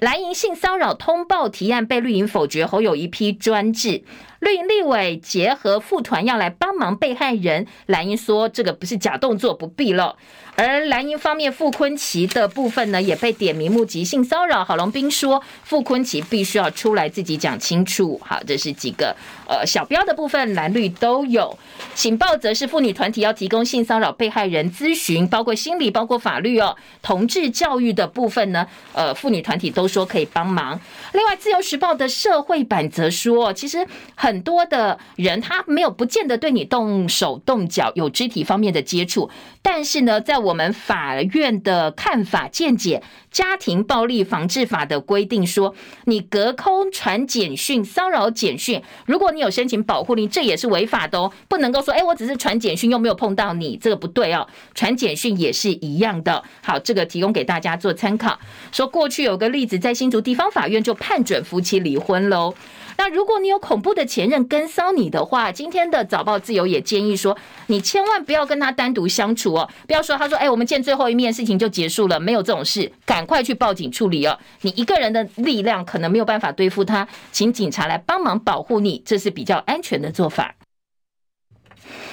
[0.00, 4.04] 蓝营性骚扰通报提案被绿营否决，后，有一批专制。
[4.40, 10.16] 绿营立委结合副团要来帮忙被害人，蓝营说这个不是假动作，不必了。
[10.54, 14.64] 而蓝营方面，傅崐萁的部分呢，也被点名目击性骚扰。
[14.64, 18.20] 郝龙斌说，傅崐萁必须要出来自己讲清楚。
[18.24, 19.16] 好，这是几个
[19.48, 21.56] 呃小标的部分，蓝绿都有。
[21.94, 26.76] 警报则是妇女团体要提供性骚扰被害人咨询，包括心理、包括法律哦。
[27.02, 30.80] 同志教育的部分呢，呃，妇女团体都说可以帮忙。
[31.12, 39.30] 另外，自由时报的社会版则说，其实很多的人他没有不见得对你动手动脚，有肢体方面的接触，
[39.62, 43.04] 但是呢，在我们法院的看法见解，
[43.38, 45.72] 家庭暴力防治法的规定说，
[46.06, 56.42] 你隔空传简讯骚扰简讯，如果你有申请保护令，这也是违法的哦，不能够说，哎，我只是传简讯又没有碰到你，这个不对哦，传简讯也是一样的。
[56.64, 58.36] 好，这个提供给大家做参考。
[58.72, 62.52] 说过去有个例子在新竹地方法院就判准夫妻离婚喽。
[62.98, 67.38] 那如果你有恐怖的前任跟骚你的话，今天的早报自由也建议说，
[67.68, 74.36] 你千万不要跟他单独相处哦，不要说他说，哎，我们见最后一面，事情就结束了，没有这种事，赶快去报警处理哦。
[74.62, 80.56] 你一个人的力量可能没有办法对付他，请警察来帮忙保护你，这是比较安全的做法。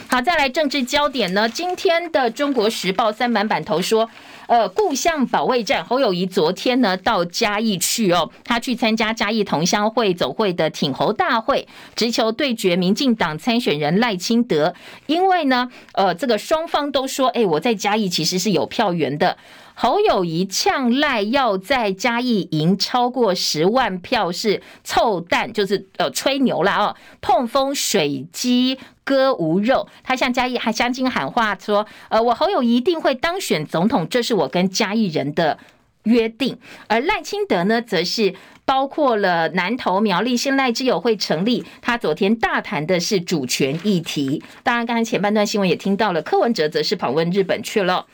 [0.07, 4.07] 好，再来政治焦点呢，今天的中国时报三版版头说。
[4.47, 14.73] 呃，故乡保卫战，侯友谊昨天呢到嘉义去哦，他去参加嘉义同乡会总会的挺侯大会，直球对决民进党参选人赖清德。
[15.07, 19.37] 因为呢，呃，这个双方都说，哎，我在嘉义其实是有票源的。
[19.75, 28.79] 侯友宜呛赖要在嘉义赢超过十万票是臭蛋，就是呃吹牛啦哦，碰风水鸡。
[29.03, 35.59] 歌无肉，他向嘉义还相亲喊话说：“呃，我侯友一定会当选总统，这是我跟嘉义人的
[36.05, 36.57] 约定。”
[36.89, 38.33] 而赖清德呢，则是
[38.65, 44.41] 包括了南投苗栗新赖之友会成立，他昨天大谈的是主权议题。
[44.63, 48.07] 当然，刚才前半段新闻也听到了，柯文哲则是访问日本去了。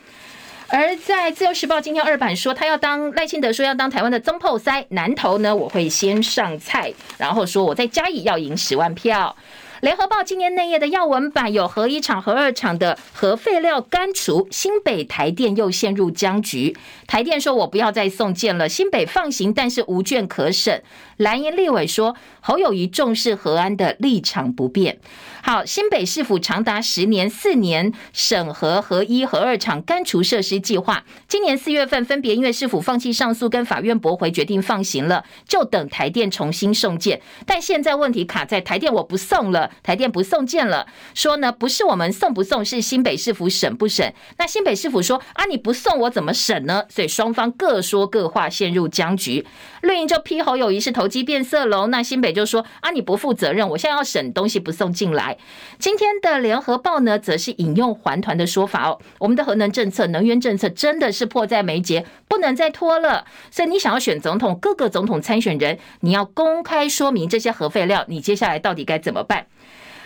[0.72, 9.36] 而在自由时报今天二版说，他要当赖清德说要当台湾的总统塞，南投呢，我会先上菜，然后说我在嘉义要赢十万票。
[9.82, 16.78] 联合报今年内页的要闻版有核一厂、核二厂的核废料干除，新北台电又陷入僵局。
[17.06, 20.84] 台电说：“我不要再送件了，新北放行，但是无卷可审。”
[21.18, 25.00] 蓝营立委说：“侯友谊重视核安的立场不变。”
[25.44, 37.20] 好，新北市府长达十年四年审核核一、核二厂干除设施计划，今年四月份分别因为市府放弃上诉跟法院驳回，决定放行了，就等台电重新送件。
[37.46, 40.86] 但现在问题卡在台电，我不送了，台电不送件了，
[41.16, 44.14] 说呢不是我们送不送，是新北市府审不审。
[44.38, 46.84] 那新北市府说啊你不送我怎么审呢？
[46.88, 49.46] 所以双方各说各话，陷入僵局。
[49.82, 55.31] 绿营就批侯友谊是投机变色龙，那新北就说啊你不负责任，我现在要审东西不送进来。
[55.80, 63.26] 今天的联合报呢，则是引用环团的说法哦，我们的核能政策、能源政策真的是迫在眉睫，不能再拖了。
[63.50, 69.48] 所以你想要选总统，各个总统参选人，你要公开说明这些核废料，你接下来到底该怎么办？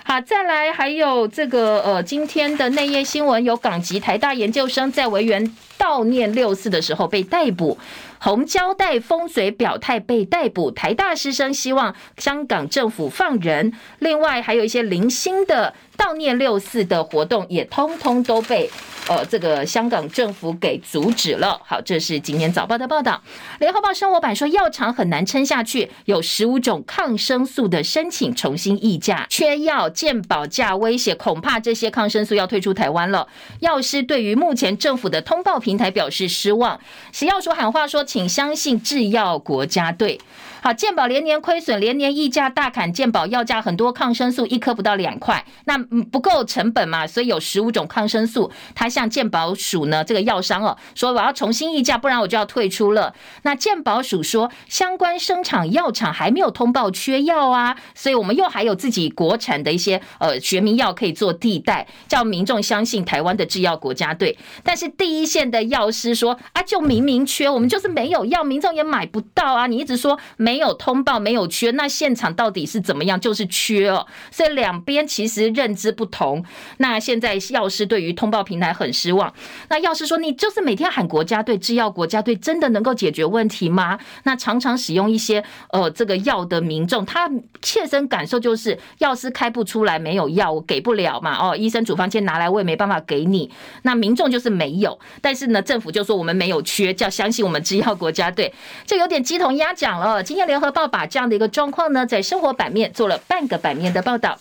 [0.04, 7.78] 好，再来还有这个呃，今天的内页新闻，有港籍台大研究生在维园悼念六四的时候被逮捕。
[8.26, 13.72] 红胶带封嘴表态被逮捕，台大师生希望香港政府放人。
[14.00, 18.68] 另外还有一些零星的悼念六四的活动，也通通都被
[19.08, 21.62] 呃这个香港政府给阻止了。
[21.64, 23.22] 好，这是今天早报的报道。
[23.60, 33.28] 联合报生活版说，药厂很难撑下去，有十五种抗生素的申请重新议价，缺药，健保价威胁，恐怕这些抗生素要退出台湾了。
[33.60, 36.80] 药师对于目前政府的通报平台表示失望，
[37.12, 38.04] 食药署喊话说。
[38.16, 40.18] 请相信制药国家队。
[40.66, 47.06] 好，健保连年亏损，连年溢价大砍，健保药价很多抗生素一颗不到两块，那不够成本嘛？
[47.06, 53.14] 所以有十五种抗生素，他向健保署呢这个药商哦说，我要重新议价，不然我就要退出了。
[53.44, 64.36] 那健保署说，相关生产药厂还没有通报缺药啊，所以我们又还有自己国产的一些呃学名药可以做替代，叫民众相信台湾的制药国家队。
[64.64, 70.55] 但是第一线的药师说啊，就明明缺，我们就是没有药，民众也买不到啊，你一直说没。
[70.56, 73.20] 没有通报，没有缺，那现场到底是怎么样？
[73.20, 76.46] 就是缺哦，所以两边其实认知不同。
[76.78, 79.34] 那现在药师对于通报平台很失望。
[79.68, 87.30] 那药师说：“你就是每天喊国家队、制药国家队，真的能够解决问题吗？”那常常使用一些呃这个药的民众，他
[87.62, 91.38] 切身感受就是药师开不出来，没有药，我给不了嘛。
[91.38, 93.52] 哦，医生处方箋拿来，我也没办法给你。
[93.82, 98.54] 那民众就是没有，但是呢，政府就说我们没有缺，叫相信我们制药国家队，
[98.86, 100.24] 这有点鸡同鸭讲了。
[100.36, 100.46] 天。
[100.46, 104.38] 联合报把这样的一个状况呢，在生活版面做了半个版面的报道。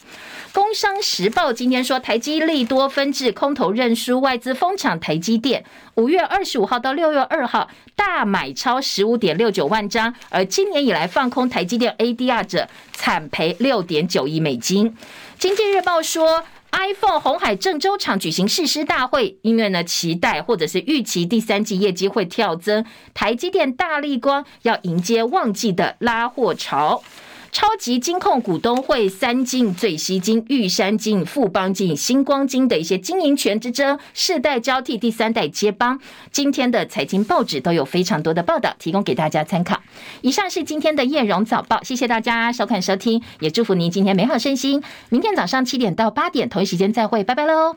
[0.53, 5.65] 工商时报今天说，台积利多分致空头认输，外资疯抢台积电。
[5.95, 14.95] 五月二十五号到六月二号大买超十五点六九万张，而今年以来放空台积电 ADR 者惨赔六点九亿美金。
[15.39, 16.45] 经济日报说。
[16.75, 27.03] iPhone 红海郑州厂举行誓师大会，因为呢期待或者是预期第三季业绩会跳增，台积电、大力光要迎接旺季的拉货潮。
[27.55, 36.01] 超级金控股东会三金、最西金、玉山金、富邦金、星光金的一些经营权之争，世代交替，第三代接棒。
[36.33, 39.81] 今天的财经报纸都有非常多的报道，提供给大家参考。
[40.23, 44.83] 以上是今天的叶荣早报，谢谢大家收看收听，也祝福您今天美好身心。
[45.09, 47.77] 明天早上七点到八点同一时间再会，拜拜喽。